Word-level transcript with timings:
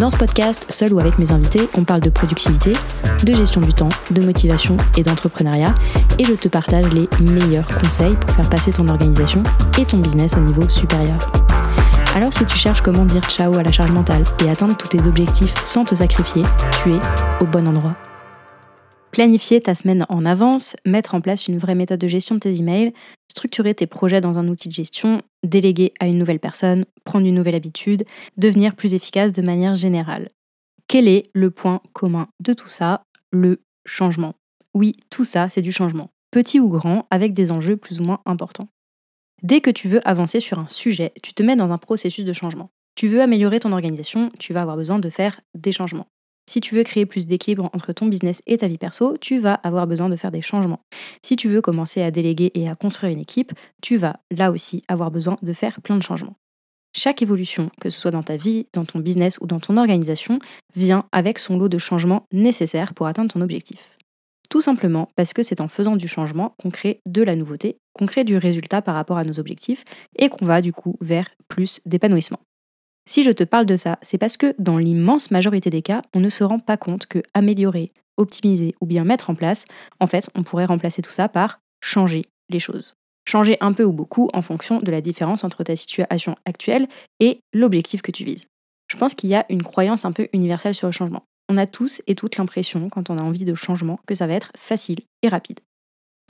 Dans 0.00 0.08
ce 0.08 0.16
podcast, 0.16 0.64
seul 0.70 0.94
ou 0.94 0.98
avec 0.98 1.18
mes 1.18 1.30
invités, 1.30 1.68
on 1.76 1.84
parle 1.84 2.00
de 2.00 2.08
productivité, 2.08 2.72
de 3.22 3.34
gestion 3.34 3.60
du 3.60 3.74
temps, 3.74 3.90
de 4.10 4.22
motivation 4.22 4.78
et 4.96 5.02
d'entrepreneuriat, 5.02 5.74
et 6.18 6.24
je 6.24 6.32
te 6.32 6.48
partage 6.48 6.86
les 6.94 7.06
meilleurs 7.22 7.68
conseils 7.78 8.14
pour 8.14 8.30
faire 8.30 8.48
passer 8.48 8.72
ton 8.72 8.88
organisation 8.88 9.42
et 9.78 9.84
ton 9.84 9.98
business 9.98 10.38
au 10.38 10.40
niveau 10.40 10.66
supérieur. 10.70 11.30
Alors 12.14 12.32
si 12.32 12.46
tu 12.46 12.56
cherches 12.56 12.80
comment 12.80 13.04
dire 13.04 13.28
ciao 13.28 13.54
à 13.58 13.62
la 13.62 13.72
charge 13.72 13.92
mentale 13.92 14.24
et 14.42 14.48
atteindre 14.48 14.74
tous 14.74 14.88
tes 14.88 15.06
objectifs 15.06 15.54
sans 15.66 15.84
te 15.84 15.94
sacrifier, 15.94 16.44
tu 16.82 16.94
es 16.94 16.98
au 17.42 17.44
bon 17.44 17.68
endroit. 17.68 17.94
Planifier 19.10 19.60
ta 19.60 19.74
semaine 19.74 20.06
en 20.08 20.24
avance, 20.24 20.76
mettre 20.86 21.14
en 21.14 21.20
place 21.20 21.46
une 21.46 21.58
vraie 21.58 21.74
méthode 21.74 22.00
de 22.00 22.08
gestion 22.08 22.36
de 22.36 22.40
tes 22.40 22.56
emails, 22.56 22.94
structurer 23.30 23.74
tes 23.74 23.86
projets 23.86 24.20
dans 24.20 24.38
un 24.38 24.48
outil 24.48 24.68
de 24.68 24.74
gestion, 24.74 25.22
déléguer 25.42 25.92
à 26.00 26.06
une 26.06 26.18
nouvelle 26.18 26.40
personne, 26.40 26.84
prendre 27.04 27.26
une 27.26 27.34
nouvelle 27.34 27.54
habitude, 27.54 28.04
devenir 28.36 28.74
plus 28.74 28.92
efficace 28.92 29.32
de 29.32 29.42
manière 29.42 29.76
générale. 29.76 30.28
Quel 30.88 31.06
est 31.08 31.22
le 31.32 31.50
point 31.50 31.80
commun 31.92 32.28
de 32.40 32.52
tout 32.52 32.68
ça? 32.68 33.04
Le 33.30 33.60
changement. 33.86 34.34
Oui, 34.74 34.96
tout 35.08 35.24
ça, 35.24 35.48
c'est 35.48 35.62
du 35.62 35.72
changement, 35.72 36.10
petit 36.30 36.60
ou 36.60 36.68
grand, 36.68 37.06
avec 37.10 37.32
des 37.32 37.52
enjeux 37.52 37.76
plus 37.76 38.00
ou 38.00 38.04
moins 38.04 38.20
importants. 38.26 38.68
Dès 39.42 39.60
que 39.60 39.70
tu 39.70 39.88
veux 39.88 40.06
avancer 40.06 40.40
sur 40.40 40.58
un 40.58 40.68
sujet, 40.68 41.12
tu 41.22 41.32
te 41.32 41.42
mets 41.42 41.56
dans 41.56 41.70
un 41.70 41.78
processus 41.78 42.24
de 42.24 42.32
changement. 42.32 42.70
Tu 42.96 43.08
veux 43.08 43.22
améliorer 43.22 43.60
ton 43.60 43.72
organisation, 43.72 44.30
tu 44.38 44.52
vas 44.52 44.62
avoir 44.62 44.76
besoin 44.76 44.98
de 44.98 45.08
faire 45.08 45.40
des 45.54 45.72
changements. 45.72 46.08
Si 46.50 46.60
tu 46.60 46.74
veux 46.74 46.82
créer 46.82 47.06
plus 47.06 47.28
d'équilibre 47.28 47.70
entre 47.72 47.92
ton 47.92 48.06
business 48.06 48.42
et 48.48 48.58
ta 48.58 48.66
vie 48.66 48.76
perso, 48.76 49.16
tu 49.20 49.38
vas 49.38 49.54
avoir 49.54 49.86
besoin 49.86 50.08
de 50.08 50.16
faire 50.16 50.32
des 50.32 50.42
changements. 50.42 50.80
Si 51.22 51.36
tu 51.36 51.48
veux 51.48 51.60
commencer 51.60 52.02
à 52.02 52.10
déléguer 52.10 52.50
et 52.54 52.68
à 52.68 52.74
construire 52.74 53.12
une 53.12 53.20
équipe, 53.20 53.52
tu 53.82 53.96
vas 53.96 54.18
là 54.32 54.50
aussi 54.50 54.82
avoir 54.88 55.12
besoin 55.12 55.38
de 55.42 55.52
faire 55.52 55.80
plein 55.80 55.96
de 55.96 56.02
changements. 56.02 56.34
Chaque 56.92 57.22
évolution, 57.22 57.70
que 57.80 57.88
ce 57.88 58.00
soit 58.00 58.10
dans 58.10 58.24
ta 58.24 58.36
vie, 58.36 58.66
dans 58.72 58.84
ton 58.84 58.98
business 58.98 59.38
ou 59.40 59.46
dans 59.46 59.60
ton 59.60 59.76
organisation, 59.76 60.40
vient 60.74 61.06
avec 61.12 61.38
son 61.38 61.56
lot 61.56 61.68
de 61.68 61.78
changements 61.78 62.26
nécessaires 62.32 62.94
pour 62.94 63.06
atteindre 63.06 63.32
ton 63.32 63.42
objectif. 63.42 63.96
Tout 64.48 64.60
simplement 64.60 65.08
parce 65.14 65.32
que 65.32 65.44
c'est 65.44 65.60
en 65.60 65.68
faisant 65.68 65.94
du 65.94 66.08
changement 66.08 66.56
qu'on 66.58 66.70
crée 66.70 66.98
de 67.06 67.22
la 67.22 67.36
nouveauté, 67.36 67.78
qu'on 67.92 68.06
crée 68.06 68.24
du 68.24 68.36
résultat 68.36 68.82
par 68.82 68.96
rapport 68.96 69.18
à 69.18 69.24
nos 69.24 69.38
objectifs 69.38 69.84
et 70.16 70.28
qu'on 70.28 70.46
va 70.46 70.62
du 70.62 70.72
coup 70.72 70.96
vers 71.00 71.28
plus 71.46 71.80
d'épanouissement. 71.86 72.40
Si 73.10 73.24
je 73.24 73.32
te 73.32 73.42
parle 73.42 73.66
de 73.66 73.74
ça, 73.74 73.98
c'est 74.02 74.18
parce 74.18 74.36
que 74.36 74.54
dans 74.60 74.78
l'immense 74.78 75.32
majorité 75.32 75.68
des 75.68 75.82
cas, 75.82 76.02
on 76.14 76.20
ne 76.20 76.28
se 76.28 76.44
rend 76.44 76.60
pas 76.60 76.76
compte 76.76 77.08
que 77.08 77.24
améliorer, 77.34 77.90
optimiser 78.16 78.72
ou 78.80 78.86
bien 78.86 79.02
mettre 79.02 79.30
en 79.30 79.34
place, 79.34 79.64
en 79.98 80.06
fait, 80.06 80.30
on 80.36 80.44
pourrait 80.44 80.66
remplacer 80.66 81.02
tout 81.02 81.10
ça 81.10 81.28
par 81.28 81.58
changer 81.82 82.26
les 82.50 82.60
choses. 82.60 82.94
Changer 83.26 83.56
un 83.60 83.72
peu 83.72 83.82
ou 83.82 83.92
beaucoup 83.92 84.30
en 84.32 84.42
fonction 84.42 84.78
de 84.78 84.92
la 84.92 85.00
différence 85.00 85.42
entre 85.42 85.64
ta 85.64 85.74
situation 85.74 86.36
actuelle 86.44 86.86
et 87.18 87.40
l'objectif 87.52 88.00
que 88.00 88.12
tu 88.12 88.22
vises. 88.22 88.46
Je 88.86 88.96
pense 88.96 89.14
qu'il 89.14 89.28
y 89.28 89.34
a 89.34 89.44
une 89.48 89.64
croyance 89.64 90.04
un 90.04 90.12
peu 90.12 90.28
universelle 90.32 90.76
sur 90.76 90.86
le 90.86 90.92
changement. 90.92 91.24
On 91.48 91.58
a 91.58 91.66
tous 91.66 92.02
et 92.06 92.14
toutes 92.14 92.36
l'impression, 92.36 92.88
quand 92.90 93.10
on 93.10 93.18
a 93.18 93.22
envie 93.22 93.44
de 93.44 93.56
changement, 93.56 93.98
que 94.06 94.14
ça 94.14 94.28
va 94.28 94.34
être 94.34 94.52
facile 94.56 95.00
et 95.22 95.28
rapide. 95.28 95.58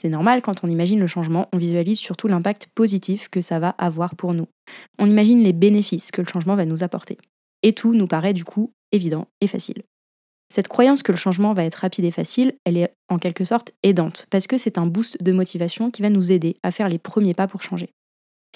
C'est 0.01 0.09
normal, 0.09 0.41
quand 0.41 0.65
on 0.65 0.71
imagine 0.71 0.99
le 0.99 1.07
changement, 1.07 1.51
on 1.53 1.59
visualise 1.59 1.99
surtout 1.99 2.27
l'impact 2.27 2.69
positif 2.75 3.29
que 3.29 3.43
ça 3.43 3.59
va 3.59 3.75
avoir 3.77 4.15
pour 4.15 4.33
nous. 4.33 4.47
On 4.99 5.11
imagine 5.11 5.43
les 5.43 5.53
bénéfices 5.53 6.11
que 6.11 6.23
le 6.23 6.27
changement 6.27 6.57
va 6.57 6.65
nous 6.65 6.83
apporter. 6.83 7.19
Et 7.63 7.75
tout 7.75 7.93
nous 7.93 8.07
paraît 8.07 8.33
du 8.33 8.45
coup 8.45 8.73
évident 8.93 9.27
et 9.43 9.47
facile. 9.47 9.83
Cette 10.55 10.69
croyance 10.69 11.03
que 11.03 11.13
le 11.13 11.19
changement 11.19 11.53
va 11.53 11.65
être 11.65 11.75
rapide 11.75 12.07
et 12.07 12.11
facile, 12.11 12.55
elle 12.65 12.79
est 12.79 12.95
en 13.11 13.19
quelque 13.19 13.45
sorte 13.45 13.73
aidante, 13.83 14.27
parce 14.31 14.47
que 14.47 14.57
c'est 14.57 14.79
un 14.79 14.87
boost 14.87 15.23
de 15.23 15.33
motivation 15.33 15.91
qui 15.91 16.01
va 16.01 16.09
nous 16.09 16.33
aider 16.33 16.57
à 16.63 16.71
faire 16.71 16.89
les 16.89 16.99
premiers 16.99 17.35
pas 17.35 17.47
pour 17.47 17.61
changer. 17.61 17.91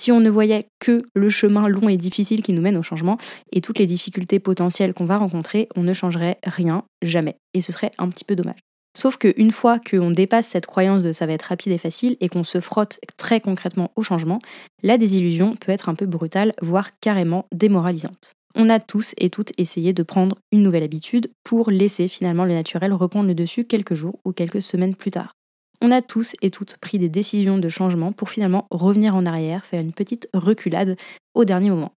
Si 0.00 0.10
on 0.12 0.20
ne 0.20 0.30
voyait 0.30 0.66
que 0.80 1.02
le 1.14 1.28
chemin 1.28 1.68
long 1.68 1.90
et 1.90 1.98
difficile 1.98 2.42
qui 2.42 2.54
nous 2.54 2.62
mène 2.62 2.78
au 2.78 2.82
changement 2.82 3.18
et 3.52 3.60
toutes 3.60 3.78
les 3.78 3.86
difficultés 3.86 4.38
potentielles 4.38 4.94
qu'on 4.94 5.04
va 5.04 5.18
rencontrer, 5.18 5.68
on 5.76 5.82
ne 5.82 5.92
changerait 5.92 6.38
rien, 6.42 6.84
jamais. 7.02 7.36
Et 7.52 7.60
ce 7.60 7.70
serait 7.70 7.92
un 7.98 8.08
petit 8.08 8.24
peu 8.24 8.34
dommage. 8.34 8.60
Sauf 8.96 9.16
qu'une 9.16 9.50
fois 9.50 9.78
qu'on 9.78 10.10
dépasse 10.10 10.46
cette 10.46 10.66
croyance 10.66 11.02
de 11.02 11.12
ça 11.12 11.26
va 11.26 11.32
être 11.32 11.42
rapide 11.42 11.72
et 11.72 11.78
facile 11.78 12.16
et 12.20 12.28
qu'on 12.28 12.44
se 12.44 12.60
frotte 12.60 13.00
très 13.16 13.40
concrètement 13.40 13.90
au 13.96 14.02
changement, 14.02 14.38
la 14.82 14.98
désillusion 14.98 15.56
peut 15.56 15.72
être 15.72 15.88
un 15.88 15.94
peu 15.94 16.06
brutale, 16.06 16.54
voire 16.62 16.90
carrément 17.00 17.46
démoralisante. 17.52 18.32
On 18.54 18.70
a 18.70 18.78
tous 18.78 19.14
et 19.18 19.30
toutes 19.30 19.52
essayé 19.58 19.92
de 19.92 20.04
prendre 20.04 20.36
une 20.52 20.62
nouvelle 20.62 20.84
habitude 20.84 21.28
pour 21.42 21.72
laisser 21.72 22.06
finalement 22.06 22.44
le 22.44 22.54
naturel 22.54 22.92
reprendre 22.92 23.26
le 23.26 23.34
dessus 23.34 23.64
quelques 23.64 23.94
jours 23.94 24.20
ou 24.24 24.32
quelques 24.32 24.62
semaines 24.62 24.94
plus 24.94 25.10
tard. 25.10 25.34
On 25.82 25.90
a 25.90 26.00
tous 26.00 26.36
et 26.40 26.50
toutes 26.50 26.76
pris 26.76 27.00
des 27.00 27.08
décisions 27.08 27.58
de 27.58 27.68
changement 27.68 28.12
pour 28.12 28.30
finalement 28.30 28.68
revenir 28.70 29.16
en 29.16 29.26
arrière, 29.26 29.66
faire 29.66 29.80
une 29.80 29.92
petite 29.92 30.28
reculade 30.32 30.96
au 31.34 31.44
dernier 31.44 31.70
moment. 31.70 31.92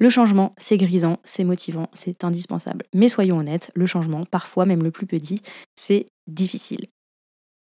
Le 0.00 0.08
changement, 0.08 0.54
c'est 0.56 0.78
grisant, 0.78 1.18
c'est 1.24 1.44
motivant, 1.44 1.90
c'est 1.92 2.24
indispensable. 2.24 2.86
Mais 2.94 3.10
soyons 3.10 3.36
honnêtes, 3.36 3.70
le 3.74 3.84
changement, 3.84 4.24
parfois 4.24 4.64
même 4.64 4.82
le 4.82 4.90
plus 4.90 5.06
petit, 5.06 5.42
c'est 5.76 6.06
difficile. 6.26 6.86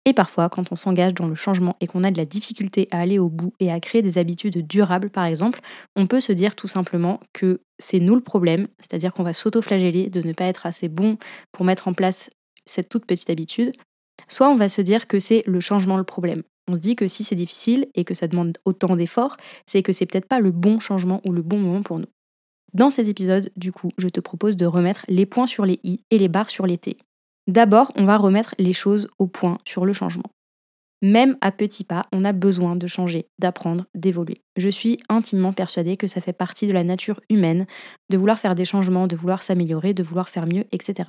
Et 0.04 0.12
parfois, 0.12 0.48
quand 0.48 0.70
on 0.70 0.76
s'engage 0.76 1.14
dans 1.14 1.26
le 1.26 1.34
changement 1.34 1.76
et 1.80 1.88
qu'on 1.88 2.04
a 2.04 2.12
de 2.12 2.16
la 2.16 2.24
difficulté 2.24 2.86
à 2.92 3.00
aller 3.00 3.18
au 3.18 3.28
bout 3.28 3.52
et 3.58 3.72
à 3.72 3.80
créer 3.80 4.02
des 4.02 4.18
habitudes 4.18 4.64
durables, 4.68 5.10
par 5.10 5.24
exemple, 5.24 5.58
on 5.96 6.06
peut 6.06 6.20
se 6.20 6.30
dire 6.30 6.54
tout 6.54 6.68
simplement 6.68 7.18
que 7.32 7.60
c'est 7.80 7.98
nous 7.98 8.14
le 8.14 8.22
problème, 8.22 8.68
c'est-à-dire 8.78 9.12
qu'on 9.12 9.24
va 9.24 9.32
s'auto-flageller 9.32 10.08
de 10.08 10.22
ne 10.22 10.32
pas 10.32 10.44
être 10.44 10.64
assez 10.64 10.88
bon 10.88 11.18
pour 11.50 11.64
mettre 11.64 11.88
en 11.88 11.92
place 11.92 12.30
cette 12.66 12.88
toute 12.88 13.04
petite 13.04 13.30
habitude, 13.30 13.72
soit 14.28 14.48
on 14.48 14.56
va 14.56 14.68
se 14.68 14.80
dire 14.80 15.08
que 15.08 15.18
c'est 15.18 15.42
le 15.44 15.58
changement 15.58 15.96
le 15.96 16.04
problème. 16.04 16.44
On 16.68 16.74
se 16.74 16.80
dit 16.80 16.94
que 16.94 17.08
si 17.08 17.24
c'est 17.24 17.34
difficile 17.34 17.88
et 17.96 18.04
que 18.04 18.14
ça 18.14 18.28
demande 18.28 18.56
autant 18.64 18.94
d'efforts, 18.94 19.36
c'est 19.66 19.82
que 19.82 19.92
c'est 19.92 20.06
peut-être 20.06 20.28
pas 20.28 20.38
le 20.38 20.52
bon 20.52 20.78
changement 20.78 21.20
ou 21.26 21.32
le 21.32 21.42
bon 21.42 21.58
moment 21.58 21.82
pour 21.82 21.98
nous. 21.98 22.06
Dans 22.74 22.90
cet 22.90 23.08
épisode, 23.08 23.50
du 23.56 23.72
coup, 23.72 23.90
je 23.96 24.08
te 24.08 24.20
propose 24.20 24.56
de 24.56 24.66
remettre 24.66 25.04
les 25.08 25.26
points 25.26 25.46
sur 25.46 25.64
les 25.64 25.80
i 25.84 26.00
et 26.10 26.18
les 26.18 26.28
barres 26.28 26.50
sur 26.50 26.66
les 26.66 26.78
t. 26.78 26.98
D'abord, 27.46 27.90
on 27.96 28.04
va 28.04 28.18
remettre 28.18 28.54
les 28.58 28.74
choses 28.74 29.08
au 29.18 29.26
point 29.26 29.58
sur 29.64 29.86
le 29.86 29.94
changement. 29.94 30.30
Même 31.00 31.38
à 31.40 31.50
petits 31.50 31.84
pas, 31.84 32.06
on 32.12 32.24
a 32.24 32.32
besoin 32.32 32.76
de 32.76 32.86
changer, 32.86 33.28
d'apprendre, 33.38 33.86
d'évoluer. 33.94 34.36
Je 34.56 34.68
suis 34.68 34.98
intimement 35.08 35.52
persuadée 35.52 35.96
que 35.96 36.08
ça 36.08 36.20
fait 36.20 36.32
partie 36.32 36.66
de 36.66 36.72
la 36.72 36.84
nature 36.84 37.20
humaine 37.30 37.66
de 38.10 38.18
vouloir 38.18 38.38
faire 38.38 38.54
des 38.54 38.64
changements, 38.64 39.06
de 39.06 39.16
vouloir 39.16 39.42
s'améliorer, 39.42 39.94
de 39.94 40.02
vouloir 40.02 40.28
faire 40.28 40.46
mieux, 40.46 40.64
etc. 40.72 41.08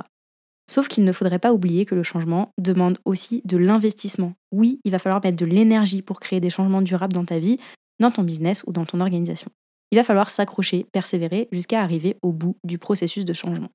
Sauf 0.69 0.87
qu'il 0.87 1.03
ne 1.03 1.11
faudrait 1.11 1.39
pas 1.39 1.53
oublier 1.53 1.85
que 1.85 1.95
le 1.95 2.03
changement 2.03 2.51
demande 2.59 2.99
aussi 3.03 3.41
de 3.43 3.57
l'investissement. 3.57 4.33
Oui, 4.51 4.79
il 4.85 4.91
va 4.91 4.99
falloir 4.99 5.21
mettre 5.23 5.37
de 5.37 5.45
l'énergie 5.45 6.03
pour 6.03 6.19
créer 6.19 6.39
des 6.39 6.51
changements 6.51 6.83
durables 6.83 7.13
dans 7.13 7.25
ta 7.25 7.39
vie, 7.39 7.57
dans 7.99 8.11
ton 8.11 8.23
business 8.23 8.63
ou 8.67 8.71
dans 8.71 8.85
ton 8.85 9.01
organisation 9.01 9.49
il 9.91 9.97
va 9.97 10.03
falloir 10.03 10.31
s'accrocher, 10.31 10.85
persévérer 10.91 11.47
jusqu'à 11.51 11.81
arriver 11.81 12.17
au 12.21 12.31
bout 12.31 12.57
du 12.63 12.77
processus 12.77 13.25
de 13.25 13.33
changement. 13.33 13.69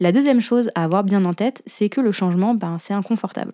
La 0.00 0.12
deuxième 0.12 0.40
chose 0.40 0.70
à 0.74 0.84
avoir 0.84 1.04
bien 1.04 1.24
en 1.24 1.34
tête, 1.34 1.62
c'est 1.66 1.88
que 1.88 2.00
le 2.00 2.12
changement, 2.12 2.54
ben, 2.54 2.78
c'est 2.78 2.94
inconfortable. 2.94 3.52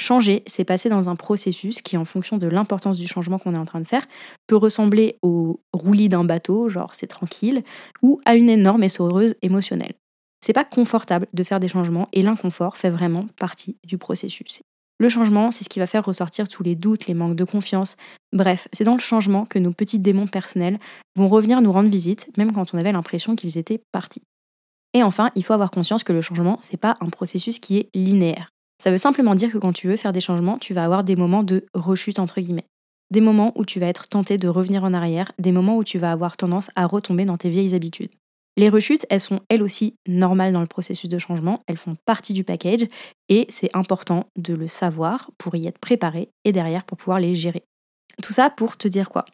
Changer, 0.00 0.42
c'est 0.46 0.64
passer 0.64 0.88
dans 0.88 1.10
un 1.10 1.16
processus 1.16 1.82
qui, 1.82 1.96
en 1.96 2.04
fonction 2.04 2.38
de 2.38 2.46
l'importance 2.46 2.98
du 2.98 3.06
changement 3.06 3.38
qu'on 3.38 3.54
est 3.54 3.58
en 3.58 3.64
train 3.64 3.80
de 3.80 3.86
faire, 3.86 4.06
peut 4.46 4.56
ressembler 4.56 5.18
au 5.22 5.60
roulis 5.72 6.08
d'un 6.08 6.24
bateau, 6.24 6.68
genre 6.68 6.94
c'est 6.94 7.06
tranquille, 7.06 7.62
ou 8.00 8.20
à 8.24 8.34
une 8.34 8.48
énorme 8.48 8.82
essoreuse 8.84 9.34
émotionnelle. 9.42 9.94
C'est 10.44 10.52
pas 10.52 10.64
confortable 10.64 11.28
de 11.32 11.44
faire 11.44 11.60
des 11.60 11.68
changements 11.68 12.08
et 12.12 12.22
l'inconfort 12.22 12.76
fait 12.76 12.90
vraiment 12.90 13.26
partie 13.38 13.76
du 13.84 13.98
processus. 13.98 14.62
Le 14.98 15.08
changement, 15.08 15.50
c'est 15.50 15.64
ce 15.64 15.68
qui 15.68 15.78
va 15.78 15.86
faire 15.86 16.04
ressortir 16.04 16.48
tous 16.48 16.62
les 16.62 16.76
doutes, 16.76 17.06
les 17.06 17.14
manques 17.14 17.36
de 17.36 17.44
confiance. 17.44 17.96
Bref, 18.32 18.68
c'est 18.72 18.84
dans 18.84 18.94
le 18.94 19.00
changement 19.00 19.46
que 19.46 19.58
nos 19.58 19.72
petits 19.72 19.98
démons 19.98 20.28
personnels 20.28 20.78
vont 21.16 21.26
revenir 21.26 21.60
nous 21.60 21.72
rendre 21.72 21.90
visite, 21.90 22.30
même 22.36 22.52
quand 22.52 22.72
on 22.74 22.78
avait 22.78 22.92
l'impression 22.92 23.34
qu'ils 23.34 23.58
étaient 23.58 23.82
partis. 23.90 24.22
Et 24.94 25.02
enfin, 25.02 25.30
il 25.34 25.44
faut 25.44 25.54
avoir 25.54 25.70
conscience 25.70 26.04
que 26.04 26.12
le 26.12 26.22
changement, 26.22 26.58
c'est 26.60 26.76
pas 26.76 26.96
un 27.00 27.08
processus 27.08 27.58
qui 27.58 27.78
est 27.78 27.88
linéaire. 27.94 28.50
Ça 28.82 28.90
veut 28.90 28.98
simplement 28.98 29.34
dire 29.34 29.50
que 29.50 29.58
quand 29.58 29.72
tu 29.72 29.88
veux 29.88 29.96
faire 29.96 30.12
des 30.12 30.20
changements, 30.20 30.58
tu 30.58 30.74
vas 30.74 30.84
avoir 30.84 31.04
des 31.04 31.16
moments 31.16 31.42
de 31.42 31.66
rechute 31.74 32.18
entre 32.18 32.40
guillemets. 32.40 32.66
Des 33.10 33.20
moments 33.20 33.52
où 33.56 33.64
tu 33.64 33.80
vas 33.80 33.86
être 33.86 34.08
tenté 34.08 34.38
de 34.38 34.48
revenir 34.48 34.84
en 34.84 34.94
arrière, 34.94 35.32
des 35.38 35.52
moments 35.52 35.76
où 35.76 35.84
tu 35.84 35.98
vas 35.98 36.12
avoir 36.12 36.36
tendance 36.36 36.70
à 36.76 36.86
retomber 36.86 37.24
dans 37.24 37.38
tes 37.38 37.50
vieilles 37.50 37.74
habitudes. 37.74 38.10
Les 38.56 38.68
rechutes, 38.68 39.06
elles 39.08 39.20
sont 39.20 39.40
elles 39.48 39.62
aussi 39.62 39.96
normales 40.06 40.52
dans 40.52 40.60
le 40.60 40.66
processus 40.66 41.08
de 41.08 41.18
changement, 41.18 41.62
elles 41.66 41.78
font 41.78 41.96
partie 42.04 42.34
du 42.34 42.44
package 42.44 42.86
et 43.28 43.46
c'est 43.48 43.74
important 43.74 44.26
de 44.36 44.54
le 44.54 44.68
savoir 44.68 45.30
pour 45.38 45.54
y 45.56 45.66
être 45.66 45.78
préparé 45.78 46.30
et 46.44 46.52
derrière 46.52 46.84
pour 46.84 46.98
pouvoir 46.98 47.18
les 47.18 47.34
gérer. 47.34 47.64
Tout 48.22 48.32
ça 48.32 48.50
pour 48.50 48.76
te 48.76 48.88
dire 48.88 49.08
quoi? 49.08 49.24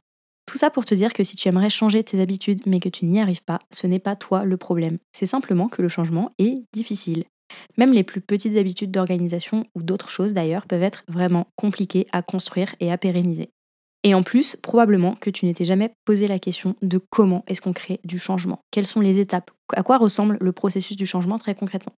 Tout 0.46 0.56
ça 0.56 0.70
pour 0.70 0.84
te 0.84 0.94
dire 0.94 1.12
que 1.12 1.24
si 1.24 1.36
tu 1.36 1.48
aimerais 1.48 1.68
changer 1.68 2.04
tes 2.04 2.20
habitudes 2.20 2.62
mais 2.64 2.80
que 2.80 2.88
tu 2.88 3.04
n'y 3.06 3.20
arrives 3.20 3.42
pas, 3.44 3.58
ce 3.72 3.86
n'est 3.86 3.98
pas 3.98 4.16
toi 4.16 4.44
le 4.44 4.56
problème. 4.56 4.98
C'est 5.12 5.26
simplement 5.26 5.68
que 5.68 5.82
le 5.82 5.88
changement 5.88 6.32
est 6.38 6.62
difficile. 6.72 7.24
Même 7.76 7.92
les 7.92 8.04
plus 8.04 8.20
petites 8.20 8.56
habitudes 8.56 8.90
d'organisation 8.90 9.64
ou 9.74 9.82
d'autres 9.82 10.10
choses 10.10 10.32
d'ailleurs 10.32 10.66
peuvent 10.66 10.82
être 10.82 11.02
vraiment 11.08 11.48
compliquées 11.56 12.06
à 12.12 12.22
construire 12.22 12.74
et 12.80 12.92
à 12.92 12.98
pérenniser. 12.98 13.50
Et 14.04 14.14
en 14.14 14.22
plus, 14.22 14.56
probablement 14.56 15.16
que 15.16 15.30
tu 15.30 15.44
n'étais 15.44 15.64
jamais 15.64 15.92
posé 16.04 16.28
la 16.28 16.38
question 16.38 16.76
de 16.82 16.98
comment 17.10 17.44
est-ce 17.48 17.60
qu'on 17.60 17.72
crée 17.72 18.00
du 18.04 18.18
changement, 18.18 18.60
quelles 18.70 18.86
sont 18.86 19.00
les 19.00 19.18
étapes, 19.18 19.50
à 19.74 19.82
quoi 19.82 19.98
ressemble 19.98 20.38
le 20.40 20.52
processus 20.52 20.96
du 20.96 21.04
changement 21.04 21.38
très 21.38 21.54
concrètement? 21.54 21.92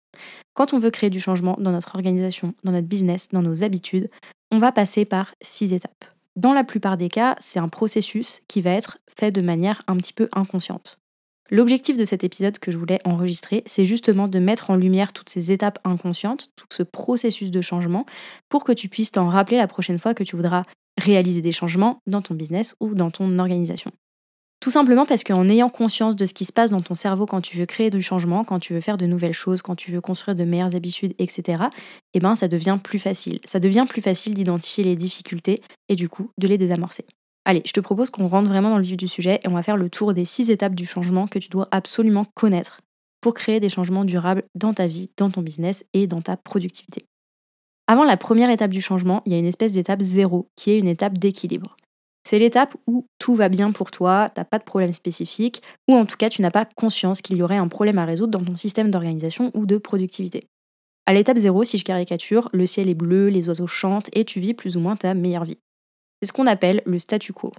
Quand 0.53 0.73
on 0.73 0.79
veut 0.79 0.91
créer 0.91 1.09
du 1.09 1.19
changement 1.19 1.57
dans 1.59 1.71
notre 1.71 1.95
organisation, 1.95 2.53
dans 2.63 2.71
notre 2.71 2.87
business, 2.87 3.29
dans 3.29 3.41
nos 3.41 3.63
habitudes, 3.63 4.09
on 4.51 4.59
va 4.59 4.71
passer 4.71 5.03
par 5.05 5.33
six 5.41 5.73
étapes. 5.73 6.05
Dans 6.35 6.53
la 6.53 6.63
plupart 6.63 6.95
des 6.95 7.09
cas, 7.09 7.35
c'est 7.39 7.59
un 7.59 7.67
processus 7.67 8.41
qui 8.47 8.61
va 8.61 8.71
être 8.71 8.99
fait 9.17 9.31
de 9.31 9.41
manière 9.41 9.81
un 9.87 9.97
petit 9.97 10.13
peu 10.13 10.29
inconsciente. 10.31 10.99
L'objectif 11.51 11.97
de 11.97 12.05
cet 12.05 12.23
épisode 12.23 12.59
que 12.59 12.71
je 12.71 12.77
voulais 12.77 12.99
enregistrer, 13.05 13.63
c'est 13.65 13.83
justement 13.83 14.27
de 14.27 14.39
mettre 14.39 14.69
en 14.69 14.75
lumière 14.75 15.11
toutes 15.11 15.29
ces 15.29 15.51
étapes 15.51 15.79
inconscientes, 15.83 16.49
tout 16.55 16.67
ce 16.71 16.83
processus 16.83 17.49
de 17.49 17.61
changement, 17.61 18.05
pour 18.49 18.63
que 18.63 18.71
tu 18.71 18.87
puisses 18.87 19.11
t'en 19.11 19.27
rappeler 19.27 19.57
la 19.57 19.67
prochaine 19.67 19.97
fois 19.97 20.13
que 20.13 20.23
tu 20.23 20.35
voudras 20.35 20.63
réaliser 20.99 21.41
des 21.41 21.51
changements 21.51 22.01
dans 22.07 22.21
ton 22.21 22.35
business 22.35 22.75
ou 22.79 22.93
dans 22.93 23.11
ton 23.11 23.39
organisation. 23.39 23.91
Tout 24.59 24.71
simplement 24.71 25.05
parce 25.05 25.23
qu'en 25.23 25.47
ayant 25.47 25.69
conscience 25.69 26.17
de 26.17 26.25
ce 26.25 26.33
qui 26.33 26.43
se 26.43 26.51
passe 26.51 26.69
dans 26.69 26.81
ton 26.81 26.93
cerveau 26.93 27.25
quand 27.25 27.39
tu 27.39 27.57
veux 27.57 27.65
créer 27.65 27.89
du 27.89 28.01
changement, 28.01 28.43
quand 28.43 28.59
tu 28.59 28.73
veux 28.73 28.81
faire 28.81 28.97
de 28.97 29.05
nouvelles 29.05 29.33
choses, 29.33 29.61
quand 29.61 29.75
tu 29.75 29.91
veux 29.91 30.01
construire 30.01 30.35
de 30.35 30.43
meilleures 30.43 30.75
habitudes, 30.75 31.15
etc., 31.17 31.63
eh 32.13 32.19
ben 32.19 32.35
ça 32.35 32.49
devient 32.49 32.77
plus 32.83 32.99
facile. 32.99 33.39
Ça 33.45 33.61
devient 33.61 33.85
plus 33.87 34.01
facile 34.01 34.33
d'identifier 34.33 34.83
les 34.83 34.97
difficultés 34.97 35.61
et 35.87 35.95
du 35.95 36.09
coup 36.09 36.31
de 36.37 36.47
les 36.47 36.57
désamorcer. 36.57 37.05
Allez, 37.45 37.61
je 37.65 37.71
te 37.71 37.79
propose 37.79 38.09
qu'on 38.09 38.27
rentre 38.27 38.49
vraiment 38.49 38.69
dans 38.69 38.77
le 38.77 38.83
vif 38.83 38.97
du 38.97 39.07
sujet 39.07 39.39
et 39.43 39.47
on 39.47 39.53
va 39.53 39.63
faire 39.63 39.77
le 39.77 39.89
tour 39.89 40.13
des 40.13 40.25
six 40.25 40.51
étapes 40.51 40.75
du 40.75 40.85
changement 40.85 41.27
que 41.27 41.39
tu 41.39 41.47
dois 41.47 41.69
absolument 41.71 42.25
connaître 42.35 42.81
pour 43.21 43.33
créer 43.33 43.61
des 43.61 43.69
changements 43.69 44.03
durables 44.03 44.43
dans 44.55 44.73
ta 44.73 44.87
vie, 44.87 45.09
dans 45.17 45.29
ton 45.29 45.41
business 45.41 45.85
et 45.93 46.05
dans 46.05 46.21
ta 46.21 46.35
productivité. 46.35 47.05
Avant 47.89 48.03
la 48.03 48.17
première 48.17 48.51
étape 48.51 48.69
du 48.69 48.81
changement, 48.81 49.23
il 49.25 49.31
y 49.31 49.35
a 49.35 49.39
une 49.39 49.47
espèce 49.47 49.71
d'étape 49.71 50.03
zéro 50.03 50.47
qui 50.55 50.69
est 50.69 50.77
une 50.77 50.87
étape 50.87 51.17
d'équilibre. 51.17 51.75
C'est 52.23 52.37
l'étape 52.37 52.75
où 52.85 53.07
tout 53.17 53.33
va 53.33 53.49
bien 53.49 53.71
pour 53.71 53.89
toi, 53.89 54.29
t'as 54.29 54.43
pas 54.43 54.59
de 54.59 54.63
problème 54.63 54.93
spécifique, 54.93 55.63
ou 55.87 55.95
en 55.95 56.05
tout 56.05 56.15
cas 56.15 56.29
tu 56.29 56.43
n'as 56.43 56.51
pas 56.51 56.65
conscience 56.65 57.23
qu'il 57.23 57.37
y 57.37 57.41
aurait 57.41 57.57
un 57.57 57.67
problème 57.67 57.97
à 57.97 58.05
résoudre 58.05 58.37
dans 58.37 58.45
ton 58.45 58.55
système 58.55 58.91
d'organisation 58.91 59.49
ou 59.55 59.65
de 59.65 59.79
productivité. 59.79 60.45
À 61.07 61.15
l'étape 61.15 61.39
0, 61.39 61.63
si 61.63 61.79
je 61.79 61.83
caricature, 61.83 62.47
le 62.53 62.67
ciel 62.67 62.89
est 62.89 62.93
bleu, 62.93 63.29
les 63.29 63.49
oiseaux 63.49 63.65
chantent 63.65 64.11
et 64.13 64.23
tu 64.23 64.39
vis 64.39 64.53
plus 64.53 64.77
ou 64.77 64.81
moins 64.81 64.95
ta 64.95 65.15
meilleure 65.15 65.45
vie. 65.45 65.57
C'est 66.21 66.27
ce 66.27 66.33
qu'on 66.33 66.45
appelle 66.45 66.83
le 66.85 66.99
statu 66.99 67.33
quo. 67.33 67.51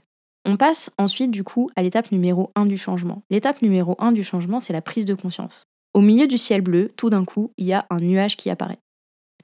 On 0.45 0.57
passe 0.57 0.93
ensuite 0.97 1.33
du 1.33 1.43
coup 1.43 1.71
à 1.75 1.83
l'étape 1.83 2.13
numéro 2.13 2.53
1 2.55 2.67
du 2.67 2.77
changement. 2.77 3.25
L'étape 3.31 3.63
numéro 3.63 3.97
1 3.99 4.13
du 4.13 4.23
changement, 4.23 4.61
c'est 4.61 4.73
la 4.73 4.81
prise 4.81 5.07
de 5.07 5.15
conscience. 5.15 5.67
Au 5.93 6.01
milieu 6.01 6.29
du 6.29 6.39
ciel 6.39 6.61
bleu, 6.61 6.89
tout 6.97 7.11
d'un 7.11 7.25
coup, 7.25 7.51
il 7.59 7.67
y 7.67 7.73
a 7.73 7.85
un 7.91 7.99
nuage 7.99 8.37
qui 8.37 8.49
apparaît. 8.49 8.79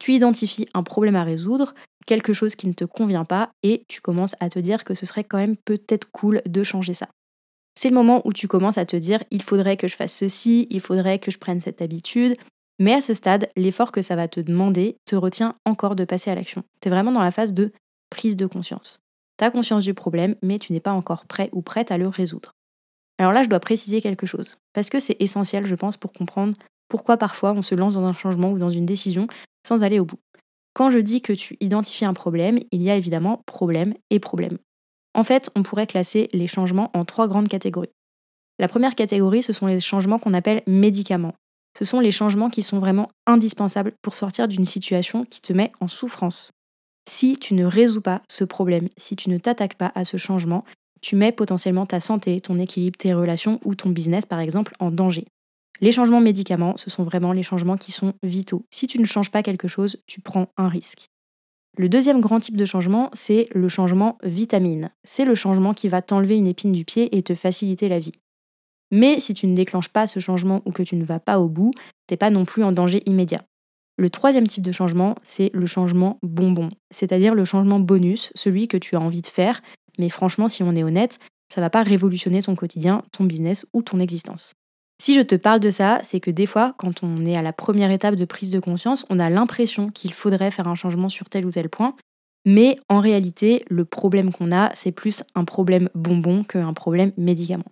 Tu 0.01 0.15
identifies 0.15 0.69
un 0.75 0.83
problème 0.83 1.17
à 1.17 1.25
résoudre, 1.25 1.75
quelque 2.07 2.33
chose 2.33 2.55
qui 2.55 2.69
ne 2.69 2.73
te 2.73 2.85
convient 2.85 3.25
pas, 3.25 3.51
et 3.63 3.85
tu 3.89 4.01
commences 4.01 4.37
à 4.41 4.49
te 4.49 4.59
dire 4.59 4.85
que 4.85 4.95
ce 4.95 5.07
serait 5.07 5.25
quand 5.25 5.39
même 5.39 5.57
peut-être 5.57 6.11
cool 6.11 6.43
de 6.47 6.63
changer 6.63 6.95
ça. 6.95 7.09
C'est 7.75 7.91
le 7.91 7.95
moment 7.95 8.23
où 8.25 8.33
tu 8.33 8.49
commences 8.49 8.79
à 8.79 8.87
te 8.87 8.97
dire 8.97 9.23
il 9.31 9.43
faudrait 9.43 9.77
que 9.77 9.89
je 9.89 9.97
fasse 9.97 10.15
ceci, 10.15 10.67
il 10.71 10.81
faudrait 10.81 11.19
que 11.19 11.31
je 11.31 11.39
prenne 11.39 11.61
cette 11.61 11.83
habitude. 11.83 12.37
Mais 12.79 12.95
à 12.95 13.01
ce 13.01 13.15
stade, 13.15 13.49
l'effort 13.57 13.93
que 13.93 14.03
ça 14.03 14.17
va 14.17 14.29
te 14.29 14.41
demander 14.41 14.97
te 15.07 15.17
retient 15.17 15.57
encore 15.65 15.97
de 15.97 16.05
passer 16.05 16.31
à 16.31 16.35
l'action. 16.35 16.63
Tu 16.81 16.89
es 16.89 16.91
vraiment 16.91 17.13
dans 17.13 17.23
la 17.23 17.31
phase 17.31 17.53
de 17.53 17.73
prise 18.11 18.37
de 18.37 18.47
conscience. 18.47 19.01
Tu 19.39 19.45
as 19.45 19.51
conscience 19.51 19.85
du 19.85 19.95
problème, 19.95 20.37
mais 20.43 20.59
tu 20.59 20.73
n'es 20.73 20.81
pas 20.81 20.93
encore 20.93 21.27
prêt 21.27 21.51
ou 21.53 21.63
prête 21.63 21.91
à 21.91 21.99
le 21.99 22.09
résoudre. 22.09 22.53
Alors 23.19 23.33
là, 23.33 23.43
je 23.43 23.49
dois 23.49 23.61
préciser 23.61 24.03
quelque 24.03 24.27
chose, 24.27 24.59
parce 24.73 24.91
que 24.91 25.01
c'est 25.01 25.17
essentiel, 25.21 25.67
je 25.67 25.75
pense, 25.75 25.97
pour 25.97 26.13
comprendre 26.13 26.55
pourquoi 26.89 27.17
parfois 27.17 27.53
on 27.53 27.63
se 27.63 27.75
lance 27.75 27.95
dans 27.95 28.05
un 28.05 28.15
changement 28.15 28.53
ou 28.53 28.59
dans 28.59 28.71
une 28.71 28.87
décision 28.87 29.27
sans 29.67 29.83
aller 29.83 29.99
au 29.99 30.05
bout. 30.05 30.21
Quand 30.75 30.91
je 30.91 30.99
dis 30.99 31.23
que 31.23 31.33
tu 31.33 31.57
identifies 31.61 32.05
un 32.05 32.15
problème, 32.15 32.59
il 32.71 32.83
y 32.83 32.91
a 32.91 32.97
évidemment 32.97 33.43
problème 33.47 33.95
et 34.11 34.21
problème. 34.21 34.59
En 35.15 35.23
fait, 35.23 35.51
on 35.57 35.63
pourrait 35.63 35.87
classer 35.87 36.29
les 36.33 36.47
changements 36.47 36.91
en 36.93 37.05
trois 37.05 37.29
grandes 37.29 37.49
catégories. 37.49 37.93
La 38.59 38.69
première 38.69 38.95
catégorie, 38.95 39.43
ce 39.43 39.53
sont 39.53 39.67
les 39.67 39.81
changements 39.81 40.19
qu'on 40.19 40.35
appelle 40.35 40.63
médicaments. 40.67 41.35
Ce 41.79 41.85
sont 41.85 42.01
les 42.01 42.13
changements 42.13 42.51
qui 42.51 42.63
sont 42.63 42.79
vraiment 42.79 43.09
indispensables 43.27 43.93
pour 44.03 44.15
sortir 44.15 44.49
d'une 44.49 44.65
situation 44.65 45.25
qui 45.25 45.41
te 45.41 45.53
met 45.53 45.73
en 45.81 45.89
souffrance. 45.89 46.53
Si 47.09 47.37
tu 47.37 47.55
ne 47.55 47.65
résous 47.65 48.01
pas 48.01 48.23
ce 48.29 48.45
problème, 48.45 48.89
si 48.97 49.15
tu 49.15 49.31
ne 49.31 49.39
t'attaques 49.39 49.77
pas 49.77 49.93
à 49.95 50.05
ce 50.05 50.17
changement, 50.17 50.65
tu 51.01 51.17
mets 51.17 51.33
potentiellement 51.33 51.87
ta 51.87 52.01
santé, 52.01 52.41
ton 52.41 52.59
équilibre, 52.59 52.99
tes 52.99 53.15
relations 53.15 53.61
ou 53.65 53.75
ton 53.75 53.91
business 53.91 54.27
par 54.27 54.41
exemple 54.41 54.75
en 54.81 54.91
danger. 54.91 55.27
Les 55.81 55.93
changements 55.93 56.21
médicaments, 56.21 56.77
ce 56.77 56.91
sont 56.91 57.03
vraiment 57.03 57.33
les 57.33 57.43
changements 57.43 57.77
qui 57.77 57.93
sont 57.93 58.15
vitaux. 58.23 58.65
Si 58.71 58.87
tu 58.87 58.99
ne 58.99 59.05
changes 59.05 59.31
pas 59.31 59.43
quelque 59.43 59.69
chose, 59.69 59.99
tu 60.07 60.21
prends 60.21 60.49
un 60.57 60.69
risque. 60.69 61.09
Le 61.77 61.91
deuxième 61.91 62.23
grand 62.23 62.41
type 62.41 62.57
de 62.57 62.65
changement, 62.65 63.11
c'est 63.13 63.49
le 63.53 63.69
changement 63.69 64.17
vitamine. 64.23 64.91
C'est 65.05 65.27
le 65.27 65.35
changement 65.35 65.75
qui 65.75 65.89
va 65.89 66.01
t'enlever 66.01 66.39
une 66.39 66.47
épine 66.47 66.73
du 66.73 66.87
pied 66.87 67.15
et 67.17 67.23
te 67.23 67.35
faciliter 67.35 67.89
la 67.91 67.99
vie. 67.99 68.15
Mais 68.91 69.21
si 69.21 69.35
tu 69.35 69.47
ne 69.47 69.55
déclenches 69.55 69.91
pas 69.91 70.07
ce 70.07 70.19
changement 70.19 70.63
ou 70.65 70.73
que 70.73 70.83
tu 70.83 70.97
ne 70.97 71.05
vas 71.05 71.21
pas 71.21 71.39
au 71.39 71.49
bout, 71.49 71.73
t'es 72.07 72.17
pas 72.17 72.31
non 72.31 72.47
plus 72.47 72.65
en 72.65 72.73
danger 72.73 73.03
immédiat. 73.05 73.45
Le 73.99 74.09
troisième 74.09 74.47
type 74.47 74.63
de 74.63 74.73
changement, 74.73 75.17
c'est 75.23 75.51
le 75.53 75.67
changement 75.67 76.19
bonbon, 76.23 76.71
c'est-à-dire 76.91 77.35
le 77.35 77.45
changement 77.45 77.81
bonus, 77.81 78.31
celui 78.35 78.69
que 78.69 78.77
tu 78.77 78.95
as 78.95 79.01
envie 79.01 79.23
de 79.23 79.27
faire, 79.27 79.63
mais 79.99 80.09
franchement, 80.09 80.49
si 80.49 80.63
on 80.63 80.77
est 80.77 80.85
honnête, 80.85 81.19
ça 81.53 81.61
va 81.61 81.71
pas 81.71 81.83
révolutionner 81.83 82.43
ton 82.43 82.55
quotidien, 82.55 83.03
ton 83.13 83.25
business 83.25 83.67
ou 83.73 83.83
ton 83.83 83.99
existence. 83.99 84.55
Si 84.99 85.15
je 85.15 85.21
te 85.21 85.35
parle 85.35 85.61
de 85.61 85.71
ça, 85.71 86.01
c'est 86.03 86.21
que 86.21 86.31
des 86.31 86.47
fois, 86.47 86.75
quand 86.79 87.03
on 87.03 87.27
est 87.27 87.37
à 87.37 87.43
la 87.43 87.53
première 87.53 87.91
étape 87.91 88.17
de 88.17 88.25
prise 88.25 88.51
de 88.51 88.61
conscience, 88.61 89.05
on 89.11 89.19
a 89.19 89.29
l'impression 89.29 89.91
qu'il 89.91 90.13
faudrait 90.13 90.51
faire 90.51 90.69
un 90.69 90.75
changement 90.75 91.09
sur 91.09 91.29
tel 91.29 91.45
ou 91.45 91.51
tel 91.51 91.69
point, 91.69 91.95
mais 92.47 92.79
en 92.89 93.01
réalité, 93.01 93.65
le 93.69 93.85
problème 93.85 94.33
qu'on 94.33 94.53
a, 94.53 94.75
c'est 94.75 94.93
plus 94.93 95.23
un 95.35 95.45
problème 95.45 95.91
bonbon 95.95 96.45
qu'un 96.45 96.73
problème 96.73 97.13
médicament. 97.17 97.65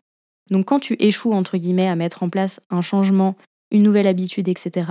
Donc 0.51 0.67
quand 0.67 0.81
tu 0.81 0.97
échoues, 0.99 1.33
entre 1.33 1.57
guillemets, 1.57 1.89
à 1.89 1.97
mettre 1.97 2.23
en 2.23 2.29
place 2.29 2.61
un 2.71 2.83
changement, 2.83 3.37
une 3.71 3.83
nouvelle 3.83 4.07
habitude, 4.07 4.49
etc., 4.49 4.87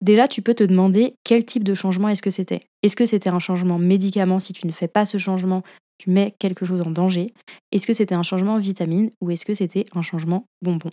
déjà 0.00 0.26
tu 0.26 0.42
peux 0.42 0.54
te 0.54 0.64
demander 0.64 1.14
quel 1.22 1.44
type 1.44 1.64
de 1.64 1.74
changement 1.74 2.08
est-ce 2.08 2.22
que 2.22 2.30
c'était. 2.30 2.62
Est-ce 2.82 2.96
que 2.96 3.06
c'était 3.06 3.30
un 3.30 3.38
changement 3.38 3.78
médicament 3.78 4.40
Si 4.40 4.52
tu 4.52 4.66
ne 4.66 4.72
fais 4.72 4.88
pas 4.88 5.04
ce 5.04 5.18
changement, 5.18 5.62
tu 5.98 6.10
mets 6.10 6.34
quelque 6.38 6.66
chose 6.66 6.80
en 6.80 6.90
danger? 6.90 7.28
Est-ce 7.70 7.86
que 7.86 7.92
c'était 7.92 8.14
un 8.14 8.24
changement 8.24 8.58
vitamine 8.58 9.10
ou 9.20 9.30
est-ce 9.30 9.44
que 9.44 9.54
c'était 9.54 9.86
un 9.94 10.02
changement 10.02 10.46
bonbon? 10.62 10.90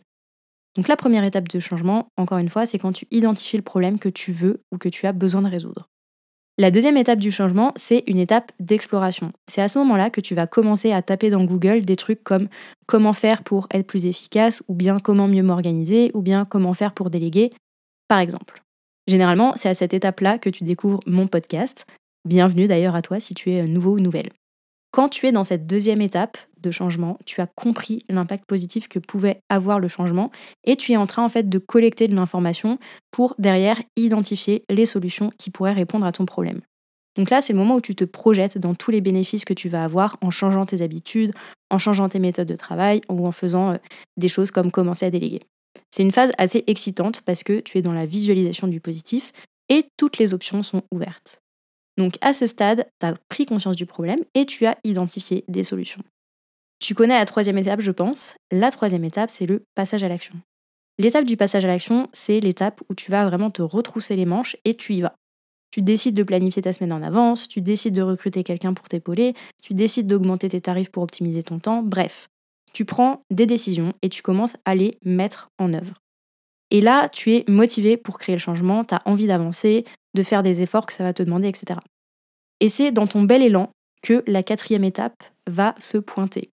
Donc 0.75 0.87
la 0.87 0.95
première 0.95 1.23
étape 1.23 1.47
de 1.49 1.59
changement, 1.59 2.07
encore 2.17 2.39
une 2.39 2.49
fois, 2.49 2.65
c'est 2.65 2.79
quand 2.79 2.93
tu 2.93 3.07
identifies 3.11 3.57
le 3.57 3.63
problème 3.63 3.99
que 3.99 4.09
tu 4.09 4.31
veux 4.31 4.61
ou 4.71 4.77
que 4.77 4.89
tu 4.89 5.05
as 5.05 5.11
besoin 5.11 5.41
de 5.41 5.49
résoudre. 5.49 5.89
La 6.59 6.69
deuxième 6.69 6.97
étape 6.97 7.17
du 7.17 7.31
changement, 7.31 7.73
c'est 7.75 8.03
une 8.05 8.19
étape 8.19 8.51
d'exploration. 8.59 9.31
C'est 9.49 9.61
à 9.61 9.67
ce 9.67 9.79
moment-là 9.79 10.11
que 10.11 10.21
tu 10.21 10.35
vas 10.35 10.45
commencer 10.45 10.91
à 10.91 11.01
taper 11.01 11.31
dans 11.31 11.43
Google 11.43 11.83
des 11.83 11.95
trucs 11.95 12.23
comme 12.23 12.47
comment 12.85 13.13
faire 13.13 13.43
pour 13.43 13.67
être 13.71 13.87
plus 13.87 14.05
efficace, 14.05 14.61
ou 14.67 14.75
bien 14.75 14.99
comment 14.99 15.27
mieux 15.27 15.41
m'organiser, 15.41 16.11
ou 16.13 16.21
bien 16.21 16.45
comment 16.45 16.75
faire 16.75 16.93
pour 16.93 17.09
déléguer, 17.09 17.51
par 18.07 18.19
exemple. 18.19 18.61
Généralement, 19.07 19.53
c'est 19.55 19.69
à 19.69 19.73
cette 19.73 19.95
étape-là 19.95 20.37
que 20.37 20.49
tu 20.49 20.63
découvres 20.63 20.99
mon 21.07 21.25
podcast. 21.25 21.87
Bienvenue 22.23 22.67
d'ailleurs 22.67 22.95
à 22.95 23.01
toi 23.01 23.19
si 23.19 23.33
tu 23.33 23.51
es 23.51 23.67
nouveau 23.67 23.93
ou 23.93 23.99
nouvelle. 23.99 24.29
Quand 24.93 25.09
tu 25.09 25.25
es 25.25 25.31
dans 25.31 25.43
cette 25.43 25.65
deuxième 25.65 26.01
étape 26.01 26.37
de 26.61 26.69
changement, 26.69 27.17
tu 27.25 27.41
as 27.41 27.47
compris 27.47 28.05
l'impact 28.09 28.45
positif 28.45 28.87
que 28.87 28.99
pouvait 28.99 29.39
avoir 29.49 29.79
le 29.79 29.87
changement 29.87 30.29
et 30.65 30.75
tu 30.75 30.91
es 30.91 30.97
en 30.97 31.07
train 31.07 31.25
en 31.25 31.29
fait 31.29 31.49
de 31.49 31.57
collecter 31.57 32.07
de 32.07 32.15
l'information 32.15 32.77
pour 33.09 33.33
derrière 33.39 33.81
identifier 33.97 34.63
les 34.69 34.85
solutions 34.85 35.31
qui 35.39 35.49
pourraient 35.49 35.73
répondre 35.73 36.05
à 36.05 36.11
ton 36.11 36.27
problème. 36.27 36.61
Donc 37.17 37.31
là, 37.31 37.41
c'est 37.41 37.53
le 37.53 37.59
moment 37.59 37.77
où 37.77 37.81
tu 37.81 37.95
te 37.95 38.03
projettes 38.03 38.59
dans 38.59 38.75
tous 38.75 38.91
les 38.91 39.01
bénéfices 39.01 39.45
que 39.45 39.55
tu 39.55 39.67
vas 39.67 39.83
avoir 39.83 40.15
en 40.21 40.29
changeant 40.29 40.67
tes 40.67 40.83
habitudes, 40.83 41.33
en 41.71 41.79
changeant 41.79 42.07
tes 42.07 42.19
méthodes 42.19 42.47
de 42.47 42.55
travail 42.55 43.01
ou 43.09 43.25
en 43.25 43.31
faisant 43.31 43.71
euh, 43.71 43.77
des 44.17 44.27
choses 44.27 44.51
comme 44.51 44.69
commencer 44.69 45.07
à 45.07 45.09
déléguer. 45.09 45.41
C'est 45.89 46.03
une 46.03 46.11
phase 46.11 46.31
assez 46.37 46.63
excitante 46.67 47.21
parce 47.21 47.43
que 47.43 47.61
tu 47.61 47.79
es 47.79 47.81
dans 47.81 47.93
la 47.93 48.05
visualisation 48.05 48.67
du 48.67 48.79
positif 48.79 49.31
et 49.69 49.85
toutes 49.97 50.19
les 50.19 50.35
options 50.35 50.61
sont 50.61 50.83
ouvertes. 50.91 51.42
Donc 51.97 52.17
à 52.21 52.33
ce 52.33 52.45
stade, 52.45 52.87
tu 52.99 53.05
as 53.05 53.15
pris 53.29 53.45
conscience 53.45 53.75
du 53.75 53.85
problème 53.85 54.19
et 54.33 54.45
tu 54.45 54.65
as 54.65 54.77
identifié 54.83 55.43
des 55.47 55.63
solutions. 55.63 56.01
Tu 56.79 56.95
connais 56.95 57.17
la 57.17 57.25
troisième 57.25 57.57
étape, 57.57 57.81
je 57.81 57.91
pense. 57.91 58.35
La 58.51 58.71
troisième 58.71 59.05
étape, 59.05 59.29
c'est 59.29 59.45
le 59.45 59.63
passage 59.75 60.03
à 60.03 60.09
l'action. 60.09 60.35
L'étape 60.97 61.25
du 61.25 61.37
passage 61.37 61.65
à 61.65 61.67
l'action, 61.67 62.09
c'est 62.13 62.39
l'étape 62.39 62.81
où 62.89 62.93
tu 62.93 63.09
vas 63.09 63.27
vraiment 63.27 63.49
te 63.49 63.61
retrousser 63.61 64.15
les 64.15 64.25
manches 64.25 64.57
et 64.65 64.75
tu 64.75 64.93
y 64.93 65.01
vas. 65.01 65.15
Tu 65.71 65.81
décides 65.81 66.13
de 66.13 66.23
planifier 66.23 66.61
ta 66.61 66.71
semaine 66.71 66.93
en 66.93 67.01
avance, 67.01 67.47
tu 67.47 67.61
décides 67.61 67.95
de 67.95 68.03
recruter 68.03 68.43
quelqu'un 68.43 68.75
pour 68.75 68.89
t'épauler, 68.89 69.33
tu 69.63 69.73
décides 69.73 70.05
d'augmenter 70.05 70.49
tes 70.49 70.61
tarifs 70.61 70.91
pour 70.91 71.01
optimiser 71.01 71.41
ton 71.41 71.57
temps, 71.57 71.81
bref. 71.81 72.29
Tu 72.73 72.85
prends 72.85 73.23
des 73.31 73.47
décisions 73.47 73.93
et 74.01 74.09
tu 74.09 74.21
commences 74.21 74.55
à 74.65 74.75
les 74.75 74.91
mettre 75.03 75.49
en 75.57 75.73
œuvre. 75.73 75.95
Et 76.69 76.81
là, 76.81 77.09
tu 77.09 77.33
es 77.33 77.43
motivé 77.47 77.97
pour 77.97 78.19
créer 78.19 78.35
le 78.35 78.41
changement, 78.41 78.83
tu 78.83 78.93
as 78.93 79.01
envie 79.05 79.27
d'avancer, 79.27 79.85
de 80.13 80.23
faire 80.23 80.43
des 80.43 80.61
efforts 80.61 80.85
que 80.85 80.93
ça 80.93 81.03
va 81.03 81.13
te 81.13 81.23
demander, 81.23 81.47
etc. 81.47 81.79
Et 82.59 82.69
c'est 82.69 82.91
dans 82.91 83.07
ton 83.07 83.23
bel 83.23 83.41
élan 83.41 83.71
que 84.01 84.23
la 84.27 84.43
quatrième 84.43 84.83
étape 84.83 85.23
va 85.47 85.75
se 85.79 85.97
pointer. 85.97 86.49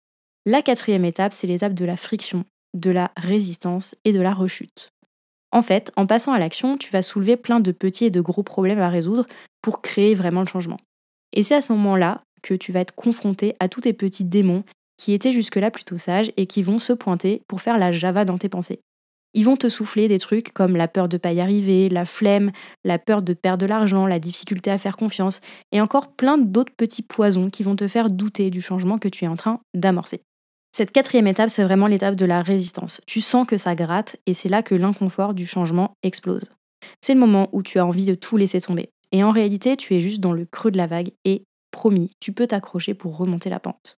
La 0.45 0.61
quatrième 0.61 1.05
étape, 1.05 1.33
c'est 1.33 1.47
l'étape 1.47 1.73
de 1.73 1.85
la 1.85 1.97
friction, 1.97 2.45
de 2.73 2.91
la 2.91 3.11
résistance 3.17 3.95
et 4.05 4.13
de 4.13 4.21
la 4.21 4.33
rechute. 4.33 4.89
En 5.51 5.61
fait, 5.61 5.91
en 5.95 6.05
passant 6.05 6.31
à 6.31 6.39
l'action, 6.39 6.77
tu 6.77 6.91
vas 6.91 7.01
soulever 7.01 7.35
plein 7.35 7.59
de 7.59 7.71
petits 7.71 8.05
et 8.05 8.11
de 8.11 8.21
gros 8.21 8.43
problèmes 8.43 8.79
à 8.79 8.89
résoudre 8.89 9.25
pour 9.61 9.81
créer 9.81 10.15
vraiment 10.15 10.41
le 10.41 10.47
changement. 10.47 10.77
Et 11.33 11.43
c'est 11.43 11.55
à 11.55 11.61
ce 11.61 11.71
moment-là 11.73 12.21
que 12.41 12.53
tu 12.53 12.71
vas 12.71 12.79
être 12.79 12.95
confronté 12.95 13.55
à 13.59 13.67
tous 13.67 13.81
tes 13.81 13.93
petits 13.93 14.23
démons 14.23 14.63
qui 14.97 15.13
étaient 15.13 15.31
jusque-là 15.31 15.71
plutôt 15.71 15.97
sages 15.97 16.31
et 16.37 16.45
qui 16.45 16.61
vont 16.61 16.79
se 16.79 16.93
pointer 16.93 17.41
pour 17.47 17.61
faire 17.61 17.77
la 17.77 17.91
java 17.91 18.25
dans 18.25 18.37
tes 18.37 18.49
pensées. 18.49 18.79
Ils 19.33 19.45
vont 19.45 19.57
te 19.57 19.69
souffler 19.69 20.07
des 20.07 20.17
trucs 20.17 20.51
comme 20.53 20.75
la 20.75 20.87
peur 20.87 21.07
de 21.07 21.17
pas 21.17 21.33
y 21.33 21.39
arriver, 21.39 21.87
la 21.89 22.05
flemme, 22.05 22.51
la 22.83 22.97
peur 22.97 23.21
de 23.21 23.33
perdre 23.33 23.63
de 23.63 23.69
l'argent, 23.69 24.07
la 24.07 24.19
difficulté 24.19 24.71
à 24.71 24.77
faire 24.77 24.97
confiance, 24.97 25.39
et 25.71 25.81
encore 25.81 26.13
plein 26.13 26.37
d'autres 26.37 26.73
petits 26.75 27.03
poisons 27.03 27.49
qui 27.49 27.63
vont 27.63 27.75
te 27.75 27.87
faire 27.87 28.09
douter 28.09 28.49
du 28.49 28.61
changement 28.61 28.97
que 28.97 29.07
tu 29.07 29.25
es 29.25 29.27
en 29.27 29.35
train 29.35 29.61
d'amorcer. 29.75 30.21
Cette 30.71 30.91
quatrième 30.91 31.27
étape, 31.27 31.49
c'est 31.49 31.63
vraiment 31.63 31.87
l'étape 31.87 32.15
de 32.15 32.25
la 32.25 32.41
résistance. 32.41 33.01
Tu 33.05 33.21
sens 33.21 33.45
que 33.45 33.57
ça 33.57 33.75
gratte 33.75 34.17
et 34.25 34.33
c'est 34.33 34.49
là 34.49 34.63
que 34.63 34.75
l'inconfort 34.75 35.33
du 35.33 35.45
changement 35.45 35.93
explose. 36.03 36.51
C'est 37.01 37.13
le 37.13 37.19
moment 37.19 37.49
où 37.51 37.63
tu 37.63 37.79
as 37.79 37.85
envie 37.85 38.05
de 38.05 38.15
tout 38.15 38.37
laisser 38.37 38.61
tomber. 38.61 38.89
Et 39.11 39.23
en 39.23 39.31
réalité, 39.31 39.77
tu 39.77 39.95
es 39.95 40.01
juste 40.01 40.21
dans 40.21 40.33
le 40.33 40.45
creux 40.45 40.71
de 40.71 40.77
la 40.77 40.87
vague 40.87 41.11
et, 41.25 41.43
promis, 41.71 42.11
tu 42.19 42.31
peux 42.31 42.47
t'accrocher 42.47 42.93
pour 42.93 43.17
remonter 43.17 43.49
la 43.49 43.59
pente. 43.59 43.97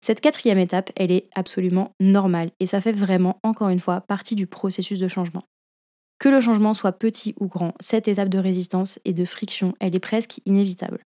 Cette 0.00 0.20
quatrième 0.20 0.58
étape, 0.58 0.92
elle 0.96 1.10
est 1.10 1.28
absolument 1.34 1.92
normale 2.00 2.50
et 2.60 2.66
ça 2.66 2.80
fait 2.80 2.92
vraiment, 2.92 3.38
encore 3.42 3.70
une 3.70 3.80
fois, 3.80 4.02
partie 4.02 4.34
du 4.34 4.46
processus 4.46 5.00
de 5.00 5.08
changement. 5.08 5.42
Que 6.18 6.28
le 6.28 6.40
changement 6.40 6.74
soit 6.74 6.92
petit 6.92 7.34
ou 7.40 7.46
grand, 7.48 7.74
cette 7.80 8.08
étape 8.08 8.28
de 8.28 8.38
résistance 8.38 8.98
et 9.04 9.12
de 9.12 9.24
friction, 9.24 9.74
elle 9.80 9.94
est 9.96 10.00
presque 10.00 10.40
inévitable. 10.46 11.02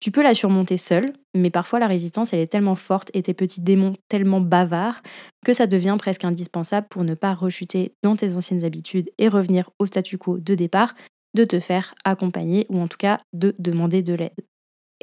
Tu 0.00 0.10
peux 0.10 0.22
la 0.22 0.34
surmonter 0.34 0.76
seule, 0.76 1.12
mais 1.34 1.50
parfois 1.50 1.78
la 1.78 1.86
résistance, 1.86 2.32
elle 2.32 2.40
est 2.40 2.48
tellement 2.48 2.74
forte 2.74 3.10
et 3.14 3.22
tes 3.22 3.34
petits 3.34 3.62
démons 3.62 3.96
tellement 4.08 4.40
bavards 4.40 5.02
que 5.44 5.54
ça 5.54 5.66
devient 5.66 5.96
presque 5.98 6.24
indispensable 6.24 6.88
pour 6.90 7.04
ne 7.04 7.14
pas 7.14 7.34
rechuter 7.34 7.94
dans 8.02 8.16
tes 8.16 8.34
anciennes 8.36 8.64
habitudes 8.64 9.10
et 9.18 9.28
revenir 9.28 9.70
au 9.78 9.86
statu 9.86 10.18
quo 10.18 10.38
de 10.38 10.54
départ, 10.54 10.94
de 11.34 11.44
te 11.44 11.58
faire 11.58 11.94
accompagner 12.04 12.66
ou 12.68 12.80
en 12.80 12.88
tout 12.88 12.98
cas 12.98 13.20
de 13.32 13.54
demander 13.58 14.02
de 14.02 14.14
l'aide. 14.14 14.34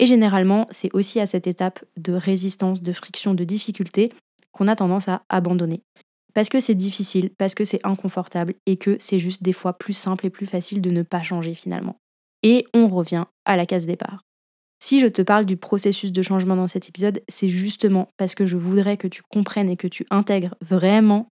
Et 0.01 0.07
généralement, 0.07 0.67
c'est 0.71 0.93
aussi 0.93 1.19
à 1.19 1.27
cette 1.27 1.45
étape 1.45 1.85
de 1.95 2.13
résistance, 2.13 2.81
de 2.81 2.91
friction, 2.91 3.35
de 3.35 3.43
difficulté 3.43 4.11
qu'on 4.51 4.67
a 4.67 4.75
tendance 4.75 5.07
à 5.07 5.21
abandonner. 5.29 5.83
Parce 6.33 6.49
que 6.49 6.59
c'est 6.59 6.75
difficile, 6.75 7.29
parce 7.37 7.53
que 7.53 7.65
c'est 7.65 7.85
inconfortable 7.85 8.55
et 8.65 8.77
que 8.77 8.97
c'est 8.99 9.19
juste 9.19 9.43
des 9.43 9.53
fois 9.53 9.73
plus 9.73 9.93
simple 9.93 10.25
et 10.25 10.31
plus 10.31 10.47
facile 10.47 10.81
de 10.81 10.89
ne 10.89 11.03
pas 11.03 11.21
changer 11.21 11.53
finalement. 11.53 11.97
Et 12.41 12.65
on 12.73 12.87
revient 12.87 13.25
à 13.45 13.55
la 13.55 13.67
case 13.67 13.85
départ. 13.85 14.23
Si 14.83 14.99
je 14.99 15.05
te 15.05 15.21
parle 15.21 15.45
du 15.45 15.55
processus 15.55 16.11
de 16.11 16.23
changement 16.23 16.55
dans 16.55 16.67
cet 16.67 16.89
épisode, 16.89 17.21
c'est 17.29 17.49
justement 17.49 18.07
parce 18.17 18.33
que 18.33 18.47
je 18.47 18.57
voudrais 18.57 18.97
que 18.97 19.07
tu 19.07 19.21
comprennes 19.21 19.69
et 19.69 19.77
que 19.77 19.87
tu 19.87 20.07
intègres 20.09 20.55
vraiment 20.61 21.27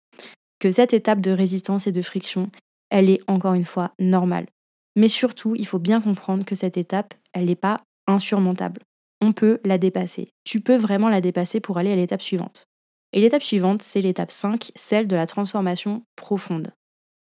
que 0.61 0.71
cette 0.71 0.95
étape 0.95 1.21
de 1.21 1.33
résistance 1.33 1.89
et 1.89 1.93
de 1.93 2.03
friction, 2.03 2.51
elle 2.91 3.11
est 3.11 3.21
encore 3.27 3.55
une 3.55 3.65
fois 3.65 3.93
normale. 3.99 4.47
Mais 4.95 5.09
surtout, 5.09 5.57
il 5.57 5.67
faut 5.67 5.81
bien 5.81 6.01
comprendre 6.01 6.45
que 6.45 6.55
cette 6.55 6.77
étape, 6.77 7.15
elle 7.33 7.47
n'est 7.47 7.57
pas 7.57 7.79
insurmontable. 8.11 8.81
On 9.21 9.33
peut 9.33 9.61
la 9.65 9.79
dépasser. 9.79 10.31
Tu 10.45 10.61
peux 10.61 10.77
vraiment 10.77 11.09
la 11.09 11.21
dépasser 11.21 11.61
pour 11.61 11.79
aller 11.79 11.93
à 11.93 11.97
l'étape 11.97 12.23
suivante. 12.23 12.65
Et 13.13 13.21
l'étape 13.21 13.43
suivante, 13.43 13.83
c'est 13.83 14.01
l'étape 14.01 14.31
5, 14.31 14.71
celle 14.75 15.07
de 15.07 15.17
la 15.17 15.27
transformation 15.27 16.03
profonde. 16.17 16.73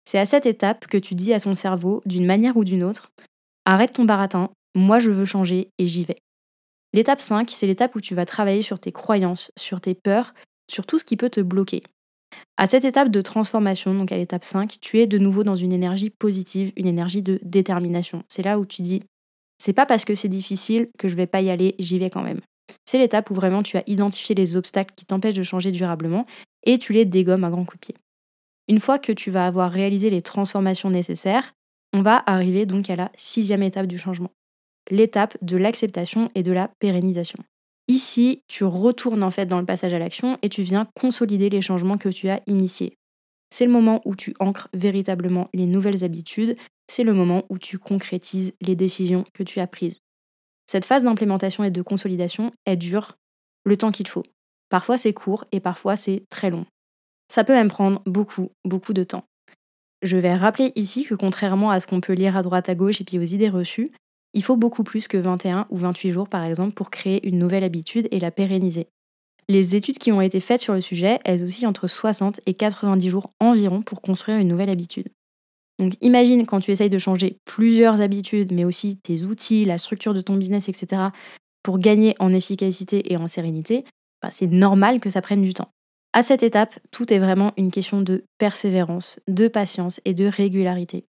C'est 0.09 0.19
à 0.19 0.25
cette 0.25 0.45
étape 0.45 0.87
que 0.87 0.97
tu 0.97 1.15
dis 1.15 1.33
à 1.33 1.39
ton 1.39 1.55
cerveau, 1.55 2.01
d'une 2.05 2.25
manière 2.25 2.57
ou 2.57 2.63
d'une 2.63 2.83
autre, 2.83 3.11
arrête 3.65 3.93
ton 3.93 4.05
baratin, 4.05 4.51
moi 4.75 4.99
je 4.99 5.11
veux 5.11 5.25
changer 5.25 5.69
et 5.77 5.87
j'y 5.87 6.03
vais. 6.03 6.17
L'étape 6.93 7.21
5, 7.21 7.49
c'est 7.49 7.67
l'étape 7.67 7.95
où 7.95 8.01
tu 8.01 8.15
vas 8.15 8.25
travailler 8.25 8.61
sur 8.61 8.79
tes 8.79 8.91
croyances, 8.91 9.51
sur 9.57 9.81
tes 9.81 9.95
peurs, 9.95 10.33
sur 10.71 10.85
tout 10.85 10.97
ce 10.97 11.03
qui 11.03 11.17
peut 11.17 11.29
te 11.29 11.41
bloquer. 11.41 11.83
À 12.57 12.67
cette 12.67 12.85
étape 12.85 13.09
de 13.09 13.21
transformation, 13.21 13.93
donc 13.93 14.11
à 14.11 14.17
l'étape 14.17 14.45
5, 14.45 14.77
tu 14.79 14.99
es 14.99 15.07
de 15.07 15.17
nouveau 15.17 15.43
dans 15.43 15.55
une 15.55 15.73
énergie 15.73 16.09
positive, 16.09 16.71
une 16.75 16.87
énergie 16.87 17.21
de 17.21 17.39
détermination. 17.43 18.23
C'est 18.27 18.43
là 18.43 18.59
où 18.59 18.65
tu 18.65 18.81
dis 18.81 19.03
c'est 19.57 19.73
pas 19.73 19.85
parce 19.85 20.05
que 20.05 20.15
c'est 20.15 20.29
difficile 20.29 20.89
que 20.97 21.07
je 21.07 21.15
vais 21.15 21.27
pas 21.27 21.41
y 21.41 21.49
aller, 21.49 21.75
j'y 21.79 21.99
vais 21.99 22.09
quand 22.09 22.23
même. 22.23 22.41
C'est 22.85 22.97
l'étape 22.97 23.29
où 23.29 23.33
vraiment 23.33 23.63
tu 23.63 23.77
as 23.77 23.83
identifié 23.87 24.35
les 24.35 24.55
obstacles 24.55 24.93
qui 24.95 25.05
t'empêchent 25.05 25.35
de 25.35 25.43
changer 25.43 25.71
durablement 25.71 26.25
et 26.63 26.77
tu 26.77 26.93
les 26.93 27.05
dégommes 27.05 27.43
à 27.43 27.49
grands 27.49 27.65
coups 27.65 27.79
de 27.79 27.93
pied. 27.93 27.95
Une 28.67 28.79
fois 28.79 28.99
que 28.99 29.11
tu 29.11 29.31
vas 29.31 29.45
avoir 29.45 29.71
réalisé 29.71 30.09
les 30.09 30.21
transformations 30.21 30.89
nécessaires, 30.89 31.53
on 31.93 32.01
va 32.01 32.23
arriver 32.25 32.65
donc 32.65 32.89
à 32.89 32.95
la 32.95 33.11
sixième 33.15 33.63
étape 33.63 33.87
du 33.87 33.97
changement 33.97 34.31
l'étape 34.91 35.37
de 35.41 35.57
l'acceptation 35.57 36.29
et 36.35 36.43
de 36.43 36.51
la 36.51 36.69
pérennisation. 36.79 37.39
Ici, 37.87 38.41
tu 38.47 38.63
retournes 38.63 39.23
en 39.23 39.31
fait 39.31 39.45
dans 39.45 39.59
le 39.59 39.65
passage 39.65 39.93
à 39.93 39.99
l'action 39.99 40.37
et 40.41 40.49
tu 40.49 40.63
viens 40.63 40.87
consolider 40.95 41.49
les 41.49 41.61
changements 41.61 41.97
que 41.97 42.09
tu 42.09 42.29
as 42.29 42.41
initiés. 42.47 42.97
C'est 43.49 43.65
le 43.65 43.71
moment 43.71 44.01
où 44.05 44.15
tu 44.15 44.33
ancres 44.39 44.69
véritablement 44.73 45.49
les 45.53 45.65
nouvelles 45.65 46.03
habitudes, 46.03 46.57
c'est 46.87 47.03
le 47.03 47.13
moment 47.13 47.43
où 47.49 47.57
tu 47.57 47.79
concrétises 47.79 48.53
les 48.61 48.75
décisions 48.75 49.25
que 49.33 49.43
tu 49.43 49.59
as 49.59 49.67
prises. 49.67 49.99
Cette 50.67 50.85
phase 50.85 51.03
d'implémentation 51.03 51.63
et 51.63 51.71
de 51.71 51.81
consolidation, 51.81 52.51
elle 52.65 52.79
dure 52.79 53.17
le 53.65 53.77
temps 53.77 53.91
qu'il 53.91 54.07
faut. 54.07 54.23
Parfois 54.69 54.97
c'est 54.97 55.13
court 55.13 55.45
et 55.51 55.59
parfois 55.59 55.95
c'est 55.95 56.23
très 56.29 56.49
long. 56.49 56.65
Ça 57.31 57.43
peut 57.43 57.53
même 57.53 57.69
prendre 57.69 58.01
beaucoup, 58.05 58.51
beaucoup 58.63 58.93
de 58.93 59.03
temps. 59.03 59.23
Je 60.01 60.17
vais 60.17 60.35
rappeler 60.35 60.71
ici 60.75 61.03
que 61.03 61.15
contrairement 61.15 61.71
à 61.71 61.79
ce 61.79 61.87
qu'on 61.87 62.01
peut 62.01 62.13
lire 62.13 62.37
à 62.37 62.43
droite 62.43 62.69
à 62.69 62.75
gauche 62.75 63.01
et 63.01 63.03
puis 63.03 63.17
aux 63.17 63.23
idées 63.23 63.49
reçues, 63.49 63.91
il 64.33 64.43
faut 64.43 64.57
beaucoup 64.57 64.83
plus 64.83 65.07
que 65.07 65.17
21 65.17 65.65
ou 65.69 65.77
28 65.77 66.11
jours 66.11 66.29
par 66.29 66.43
exemple 66.43 66.73
pour 66.73 66.91
créer 66.91 67.27
une 67.27 67.39
nouvelle 67.39 67.63
habitude 67.63 68.07
et 68.11 68.19
la 68.19 68.31
pérenniser. 68.31 68.87
Les 69.47 69.75
études 69.75 69.99
qui 69.99 70.11
ont 70.11 70.21
été 70.21 70.39
faites 70.39 70.61
sur 70.61 70.73
le 70.73 70.81
sujet, 70.81 71.19
elles 71.23 71.43
aussi 71.43 71.67
entre 71.67 71.87
60 71.87 72.41
et 72.45 72.55
90 72.55 73.09
jours 73.09 73.31
environ 73.39 73.81
pour 73.81 74.01
construire 74.01 74.39
une 74.39 74.47
nouvelle 74.47 74.69
habitude. 74.69 75.09
Donc 75.77 75.93
imagine 76.01 76.45
quand 76.45 76.61
tu 76.61 76.71
essayes 76.71 76.89
de 76.89 76.97
changer 76.97 77.37
plusieurs 77.45 78.01
habitudes, 78.01 78.51
mais 78.53 78.63
aussi 78.63 78.97
tes 78.97 79.23
outils, 79.23 79.65
la 79.65 79.77
structure 79.77 80.13
de 80.13 80.21
ton 80.21 80.35
business, 80.35 80.69
etc., 80.69 81.09
pour 81.63 81.79
gagner 81.79 82.15
en 82.19 82.31
efficacité 82.31 83.11
et 83.11 83.17
en 83.17 83.27
sérénité, 83.27 83.85
bah, 84.21 84.29
c'est 84.31 84.47
normal 84.47 84.99
que 84.99 85.09
ça 85.09 85.21
prenne 85.21 85.41
du 85.41 85.53
temps. 85.53 85.69
À 86.13 86.23
cette 86.23 86.43
étape, 86.43 86.79
tout 86.91 87.11
est 87.11 87.19
vraiment 87.19 87.51
une 87.57 87.71
question 87.71 88.01
de 88.01 88.23
persévérance, 88.37 89.19
de 89.27 89.47
patience 89.47 89.99
et 90.05 90.13
de 90.13 90.25
régularité. 90.25 91.05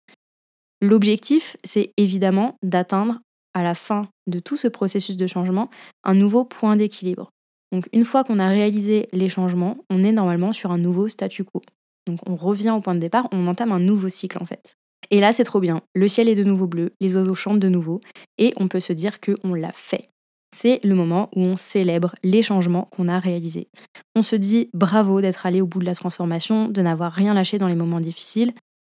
L'objectif, 0.80 1.56
c'est 1.62 1.92
évidemment 1.96 2.56
d'atteindre 2.62 3.20
à 3.52 3.62
la 3.62 3.74
fin 3.74 4.08
de 4.26 4.38
tout 4.38 4.56
ce 4.56 4.68
processus 4.68 5.16
de 5.16 5.26
changement 5.26 5.70
un 6.04 6.14
nouveau 6.14 6.44
point 6.44 6.76
d'équilibre. 6.76 7.30
Donc 7.74 7.88
une 7.92 8.04
fois 8.04 8.22
qu'on 8.22 8.38
a 8.38 8.46
réalisé 8.46 9.08
les 9.12 9.28
changements, 9.28 9.78
on 9.90 10.04
est 10.04 10.12
normalement 10.12 10.52
sur 10.52 10.70
un 10.70 10.78
nouveau 10.78 11.08
statu 11.08 11.42
quo. 11.42 11.60
Donc 12.06 12.20
on 12.24 12.36
revient 12.36 12.70
au 12.70 12.80
point 12.80 12.94
de 12.94 13.00
départ, 13.00 13.26
on 13.32 13.48
entame 13.48 13.72
un 13.72 13.80
nouveau 13.80 14.08
cycle 14.08 14.40
en 14.40 14.46
fait. 14.46 14.76
Et 15.10 15.18
là 15.18 15.32
c'est 15.32 15.42
trop 15.42 15.58
bien, 15.58 15.82
le 15.92 16.06
ciel 16.06 16.28
est 16.28 16.36
de 16.36 16.44
nouveau 16.44 16.68
bleu, 16.68 16.92
les 17.00 17.16
oiseaux 17.16 17.34
chantent 17.34 17.58
de 17.58 17.68
nouveau, 17.68 18.00
et 18.38 18.54
on 18.58 18.68
peut 18.68 18.78
se 18.78 18.92
dire 18.92 19.18
qu'on 19.20 19.54
l'a 19.54 19.72
fait. 19.72 20.08
C'est 20.54 20.78
le 20.84 20.94
moment 20.94 21.28
où 21.34 21.40
on 21.40 21.56
célèbre 21.56 22.14
les 22.22 22.42
changements 22.42 22.88
qu'on 22.92 23.08
a 23.08 23.18
réalisés. 23.18 23.66
On 24.14 24.22
se 24.22 24.36
dit 24.36 24.70
bravo 24.72 25.20
d'être 25.20 25.44
allé 25.44 25.60
au 25.60 25.66
bout 25.66 25.80
de 25.80 25.84
la 25.84 25.96
transformation, 25.96 26.68
de 26.68 26.80
n'avoir 26.80 27.10
rien 27.10 27.34
lâché 27.34 27.58
dans 27.58 27.66
les 27.66 27.74
moments 27.74 27.98
difficiles, 27.98 28.54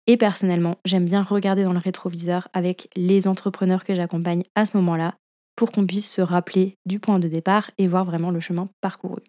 et 0.05 0.17
personnellement, 0.17 0.79
j'aime 0.83 1.05
bien 1.05 1.23
regarder 1.23 1.63
dans 1.63 1.71
le 1.71 1.79
rétroviseur 1.79 2.49
avec 2.51 2.89
les 2.97 3.25
entrepreneurs 3.25 3.85
que 3.85 3.95
j'accompagne 3.95 4.43
à 4.53 4.65
ce 4.65 4.75
moment-là 4.75 5.15
pour 5.55 5.71
qu'on 5.71 5.85
puisse 5.85 6.11
se 6.11 6.21
rappeler 6.21 6.77
du 6.85 6.99
point 6.99 7.19
de 7.19 7.27
départ 7.27 7.71
et 7.77 7.87
voir 7.87 8.05
vraiment 8.05 8.31
le 8.31 8.39
chemin 8.39 8.69
parcouru. 8.81 9.21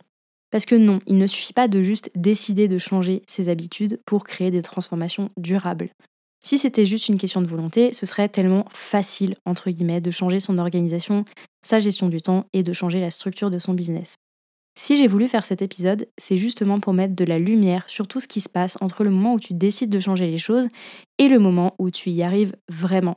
Parce 0.50 0.66
que 0.66 0.74
non, 0.74 1.00
il 1.06 1.18
ne 1.18 1.26
suffit 1.26 1.52
pas 1.52 1.68
de 1.68 1.82
juste 1.82 2.10
décider 2.14 2.68
de 2.68 2.78
changer 2.78 3.22
ses 3.26 3.48
habitudes 3.48 4.00
pour 4.06 4.24
créer 4.24 4.50
des 4.50 4.62
transformations 4.62 5.30
durables. 5.36 5.90
Si 6.44 6.58
c'était 6.58 6.86
juste 6.86 7.08
une 7.08 7.18
question 7.18 7.42
de 7.42 7.46
volonté, 7.46 7.92
ce 7.92 8.06
serait 8.06 8.28
tellement 8.28 8.66
facile, 8.70 9.34
entre 9.44 9.70
guillemets, 9.70 10.00
de 10.00 10.12
changer 10.12 10.38
son 10.38 10.58
organisation, 10.58 11.24
sa 11.62 11.80
gestion 11.80 12.08
du 12.08 12.22
temps 12.22 12.46
et 12.52 12.62
de 12.62 12.72
changer 12.72 13.00
la 13.00 13.10
structure 13.10 13.50
de 13.50 13.58
son 13.58 13.74
business. 13.74 14.14
Si 14.78 14.96
j'ai 14.96 15.06
voulu 15.06 15.26
faire 15.26 15.46
cet 15.46 15.62
épisode, 15.62 16.06
c'est 16.18 16.38
justement 16.38 16.80
pour 16.80 16.92
mettre 16.92 17.16
de 17.16 17.24
la 17.24 17.38
lumière 17.38 17.88
sur 17.88 18.06
tout 18.06 18.20
ce 18.20 18.28
qui 18.28 18.40
se 18.40 18.48
passe 18.48 18.76
entre 18.80 19.04
le 19.04 19.10
moment 19.10 19.34
où 19.34 19.40
tu 19.40 19.54
décides 19.54 19.90
de 19.90 19.98
changer 19.98 20.30
les 20.30 20.38
choses 20.38 20.68
et 21.18 21.28
le 21.28 21.38
moment 21.38 21.74
où 21.78 21.90
tu 21.90 22.10
y 22.10 22.22
arrives 22.22 22.54
vraiment. 22.68 23.16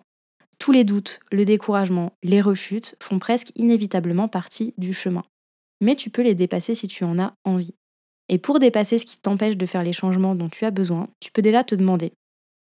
Tous 0.60 0.74
les 0.74 0.84
doutes, 0.84 1.22
le 1.32 1.46
découragement, 1.46 2.12
les 2.22 2.42
rechutes 2.42 2.96
font 3.02 3.18
presque 3.18 3.52
inévitablement 3.56 4.28
partie 4.28 4.74
du 4.78 4.94
chemin. 4.94 5.24
Mais 5.82 5.96
tu 5.96 6.10
peux 6.10 6.22
les 6.22 6.36
dépasser 6.36 6.76
si 6.76 6.88
tu 6.88 7.06
en 7.06 7.18
as 7.18 7.34
envie. 7.46 7.74
Et 8.28 8.38
pour 8.38 8.60
dépasser 8.60 8.98
ce 8.98 9.06
qui 9.06 9.18
t'empêche 9.18 9.58
de 9.58 9.66
faire 9.66 9.84
les 9.84 9.94
changements 9.94 10.36
dont 10.36 10.50
tu 10.50 10.66
as 10.66 10.72
besoin, 10.72 11.08
tu 11.22 11.32
peux 11.32 11.42
déjà 11.42 11.64
te 11.64 11.76
demander. 11.76 12.12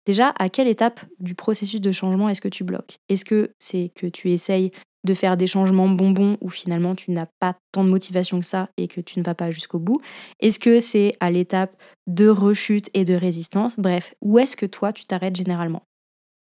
Déjà, 0.06 0.34
à 0.40 0.50
quelle 0.50 0.68
étape 0.68 1.02
du 1.20 1.36
processus 1.36 1.82
de 1.82 1.92
changement 1.92 2.30
est-ce 2.30 2.42
que 2.42 2.48
tu 2.48 2.64
bloques? 2.64 2.98
Est-ce 3.10 3.26
que 3.26 3.52
c'est 3.58 3.92
que 3.96 4.08
tu 4.08 4.32
essayes 4.32 4.72
de 5.04 5.14
faire 5.14 5.36
des 5.36 5.48
changements 5.48 5.90
bonbons 5.90 6.38
où 6.42 6.50
finalement 6.50 6.94
tu 6.96 7.12
n'as 7.12 7.28
pas 7.40 7.58
tant 7.72 7.84
de 7.84 7.90
motivation 7.90 8.40
que 8.40 8.46
ça 8.46 8.70
et 8.78 8.88
que 8.88 9.02
tu 9.02 9.20
ne 9.20 9.24
vas 9.24 9.36
pas 9.36 9.50
jusqu'au 9.50 9.80
bout? 9.80 10.00
Est-ce 10.40 10.60
que 10.60 10.80
c'est 10.80 11.18
à 11.20 11.32
l'étape 11.32 11.76
de 12.08 12.28
rechute 12.30 12.90
et 12.94 13.04
de 13.04 13.16
résistance? 13.16 13.76
Bref, 13.78 14.14
où 14.22 14.40
est-ce 14.40 14.56
que 14.56 14.66
toi 14.66 14.94
tu 14.94 15.06
t'arrêtes 15.06 15.36
généralement? 15.36 15.84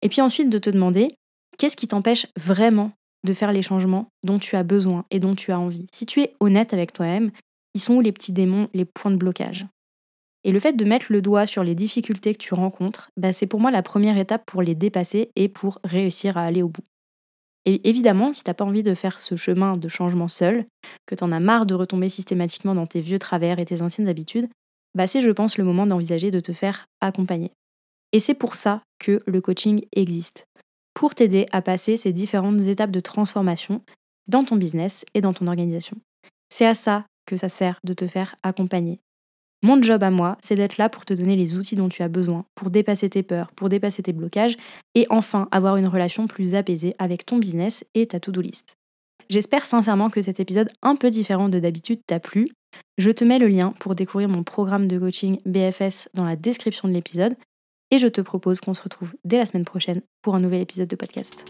Et 0.02 0.08
puis 0.08 0.20
ensuite 0.20 0.50
de 0.50 0.58
te 0.58 0.70
demander 0.70 1.14
qu'est-ce 1.58 1.76
qui 1.76 1.88
t'empêche 1.88 2.26
vraiment 2.36 2.92
de 3.24 3.34
faire 3.34 3.52
les 3.52 3.62
changements 3.62 4.08
dont 4.22 4.38
tu 4.38 4.56
as 4.56 4.62
besoin 4.62 5.04
et 5.10 5.20
dont 5.20 5.34
tu 5.34 5.52
as 5.52 5.58
envie? 5.60 5.86
Si 5.92 6.06
tu 6.06 6.20
es 6.20 6.34
honnête 6.40 6.72
avec 6.72 6.92
toi-même, 6.92 7.30
Ils 7.74 7.80
sont 7.80 7.94
où 7.94 8.00
les 8.00 8.12
petits 8.12 8.32
démons, 8.32 8.68
les 8.74 8.84
points 8.84 9.10
de 9.12 9.16
blocage? 9.16 9.66
Et 10.42 10.52
le 10.52 10.60
fait 10.60 10.72
de 10.72 10.84
mettre 10.84 11.06
le 11.10 11.22
doigt 11.22 11.46
sur 11.46 11.62
les 11.62 11.76
difficultés 11.76 12.32
que 12.32 12.42
tu 12.42 12.54
rencontres, 12.54 13.10
bah, 13.16 13.32
c'est 13.32 13.46
pour 13.46 13.60
moi 13.60 13.70
la 13.70 13.82
première 13.82 14.18
étape 14.18 14.44
pour 14.46 14.62
les 14.62 14.74
dépasser 14.74 15.30
et 15.36 15.48
pour 15.48 15.78
réussir 15.84 16.36
à 16.36 16.42
aller 16.42 16.62
au 16.62 16.68
bout. 16.68 16.82
Et 17.66 17.88
évidemment, 17.88 18.32
si 18.32 18.42
tu 18.42 18.50
n'as 18.50 18.54
pas 18.54 18.64
envie 18.64 18.82
de 18.82 18.94
faire 18.94 19.20
ce 19.20 19.36
chemin 19.36 19.74
de 19.76 19.88
changement 19.88 20.26
seul, 20.26 20.64
que 21.06 21.14
tu 21.14 21.22
en 21.22 21.30
as 21.30 21.38
marre 21.38 21.66
de 21.66 21.74
retomber 21.74 22.08
systématiquement 22.08 22.74
dans 22.74 22.86
tes 22.86 23.00
vieux 23.00 23.20
travers 23.20 23.60
et 23.60 23.64
tes 23.64 23.82
anciennes 23.82 24.08
habitudes, 24.08 24.48
bah 24.96 25.06
c'est, 25.06 25.20
je 25.20 25.30
pense, 25.30 25.58
le 25.58 25.64
moment 25.64 25.86
d'envisager 25.86 26.32
de 26.32 26.40
te 26.40 26.52
faire 26.52 26.86
accompagner. 27.00 27.52
Et 28.12 28.18
c'est 28.18 28.34
pour 28.34 28.56
ça 28.56 28.82
que 28.98 29.20
le 29.26 29.40
coaching 29.40 29.84
existe. 29.92 30.47
Pour 30.98 31.14
t'aider 31.14 31.46
à 31.52 31.62
passer 31.62 31.96
ces 31.96 32.12
différentes 32.12 32.62
étapes 32.62 32.90
de 32.90 32.98
transformation 32.98 33.82
dans 34.26 34.42
ton 34.42 34.56
business 34.56 35.04
et 35.14 35.20
dans 35.20 35.32
ton 35.32 35.46
organisation. 35.46 35.96
C'est 36.48 36.66
à 36.66 36.74
ça 36.74 37.06
que 37.24 37.36
ça 37.36 37.48
sert 37.48 37.78
de 37.84 37.92
te 37.92 38.08
faire 38.08 38.34
accompagner. 38.42 38.98
Mon 39.62 39.80
job 39.80 40.02
à 40.02 40.10
moi, 40.10 40.36
c'est 40.40 40.56
d'être 40.56 40.76
là 40.76 40.88
pour 40.88 41.04
te 41.04 41.14
donner 41.14 41.36
les 41.36 41.56
outils 41.56 41.76
dont 41.76 41.88
tu 41.88 42.02
as 42.02 42.08
besoin, 42.08 42.46
pour 42.56 42.70
dépasser 42.70 43.08
tes 43.08 43.22
peurs, 43.22 43.52
pour 43.52 43.68
dépasser 43.68 44.02
tes 44.02 44.12
blocages, 44.12 44.56
et 44.96 45.06
enfin 45.08 45.46
avoir 45.52 45.76
une 45.76 45.86
relation 45.86 46.26
plus 46.26 46.56
apaisée 46.56 46.96
avec 46.98 47.24
ton 47.24 47.38
business 47.38 47.84
et 47.94 48.08
ta 48.08 48.18
to-do 48.18 48.40
list. 48.40 48.74
J'espère 49.30 49.66
sincèrement 49.66 50.10
que 50.10 50.20
cet 50.20 50.40
épisode 50.40 50.72
un 50.82 50.96
peu 50.96 51.10
différent 51.10 51.48
de 51.48 51.60
d'habitude 51.60 52.00
t'a 52.08 52.18
plu. 52.18 52.48
Je 52.96 53.12
te 53.12 53.22
mets 53.22 53.38
le 53.38 53.46
lien 53.46 53.72
pour 53.78 53.94
découvrir 53.94 54.28
mon 54.28 54.42
programme 54.42 54.88
de 54.88 54.98
coaching 54.98 55.38
BFS 55.46 56.08
dans 56.14 56.24
la 56.24 56.34
description 56.34 56.88
de 56.88 56.92
l'épisode, 56.92 57.36
et 57.90 57.98
je 57.98 58.06
te 58.06 58.20
propose 58.20 58.60
qu'on 58.60 58.74
se 58.74 58.82
retrouve 58.82 59.14
dès 59.24 59.38
la 59.38 59.46
semaine 59.46 59.64
prochaine 59.64 60.02
pour 60.22 60.34
un 60.34 60.40
nouvel 60.40 60.60
épisode 60.60 60.88
de 60.88 60.96
podcast. 60.96 61.44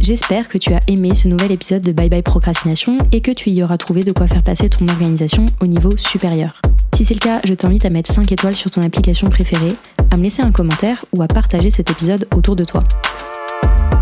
J'espère 0.00 0.48
que 0.48 0.58
tu 0.58 0.74
as 0.74 0.80
aimé 0.86 1.14
ce 1.14 1.28
nouvel 1.28 1.50
épisode 1.50 1.80
de 1.80 1.92
Bye 1.92 2.10
Bye 2.10 2.22
Procrastination 2.22 2.98
et 3.10 3.22
que 3.22 3.30
tu 3.30 3.48
y 3.48 3.62
auras 3.62 3.78
trouvé 3.78 4.04
de 4.04 4.12
quoi 4.12 4.26
faire 4.26 4.42
passer 4.42 4.68
ton 4.68 4.86
organisation 4.86 5.46
au 5.62 5.66
niveau 5.66 5.96
supérieur. 5.96 6.60
Si 6.94 7.06
c'est 7.06 7.14
le 7.14 7.20
cas, 7.20 7.40
je 7.44 7.54
t'invite 7.54 7.86
à 7.86 7.90
mettre 7.90 8.12
5 8.12 8.30
étoiles 8.30 8.54
sur 8.54 8.70
ton 8.70 8.82
application 8.82 9.30
préférée, 9.30 9.74
à 10.10 10.18
me 10.18 10.24
laisser 10.24 10.42
un 10.42 10.52
commentaire 10.52 11.06
ou 11.14 11.22
à 11.22 11.26
partager 11.26 11.70
cet 11.70 11.90
épisode 11.90 12.28
autour 12.36 12.54
de 12.54 12.64
toi. 12.64 12.82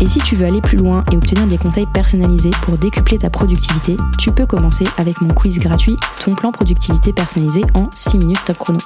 Et 0.03 0.07
si 0.07 0.19
tu 0.19 0.35
veux 0.35 0.45
aller 0.45 0.59
plus 0.59 0.75
loin 0.75 1.05
et 1.13 1.15
obtenir 1.15 1.47
des 1.47 1.57
conseils 1.57 1.85
personnalisés 1.85 2.51
pour 2.63 2.77
décupler 2.77 3.17
ta 3.17 3.29
productivité, 3.29 3.95
tu 4.19 4.31
peux 4.31 4.45
commencer 4.45 4.83
avec 4.97 5.21
mon 5.21 5.29
quiz 5.29 5.59
gratuit 5.59 5.95
Ton 6.19 6.35
plan 6.35 6.51
productivité 6.51 7.13
personnalisé 7.13 7.61
en 7.73 7.89
6 7.95 8.17
minutes 8.17 8.43
top 8.45 8.57
chrono. 8.57 8.79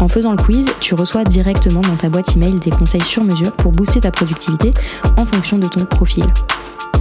En 0.00 0.08
faisant 0.08 0.32
le 0.32 0.38
quiz, 0.38 0.68
tu 0.80 0.94
reçois 0.94 1.22
directement 1.22 1.82
dans 1.82 1.94
ta 1.94 2.08
boîte 2.08 2.34
email 2.34 2.56
des 2.56 2.72
conseils 2.72 3.00
sur 3.00 3.22
mesure 3.22 3.52
pour 3.52 3.70
booster 3.70 4.00
ta 4.00 4.10
productivité 4.10 4.72
en 5.16 5.24
fonction 5.24 5.58
de 5.58 5.68
ton 5.68 5.84
profil. 5.84 6.26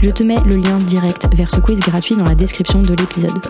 Je 0.03 0.12
te 0.12 0.22
mets 0.22 0.39
le 0.46 0.58
lien 0.58 0.77
direct 0.77 1.27
vers 1.34 1.50
ce 1.50 1.60
quiz 1.60 1.79
gratuit 1.79 2.15
dans 2.15 2.25
la 2.25 2.36
description 2.36 2.84
de 2.84 2.93
l'épisode. 2.93 3.41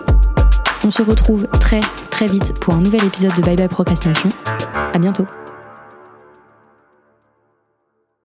On 0.82 0.90
se 0.90 1.02
retrouve 1.02 1.46
très 1.60 1.80
très 2.10 2.26
vite 2.26 2.54
pour 2.58 2.72
un 2.72 2.80
nouvel 2.80 3.04
épisode 3.04 3.34
de 3.36 3.42
Bye 3.42 3.56
Bye 3.56 3.68
Procrastination. 3.68 4.30
À 4.94 4.98
bientôt. 4.98 5.26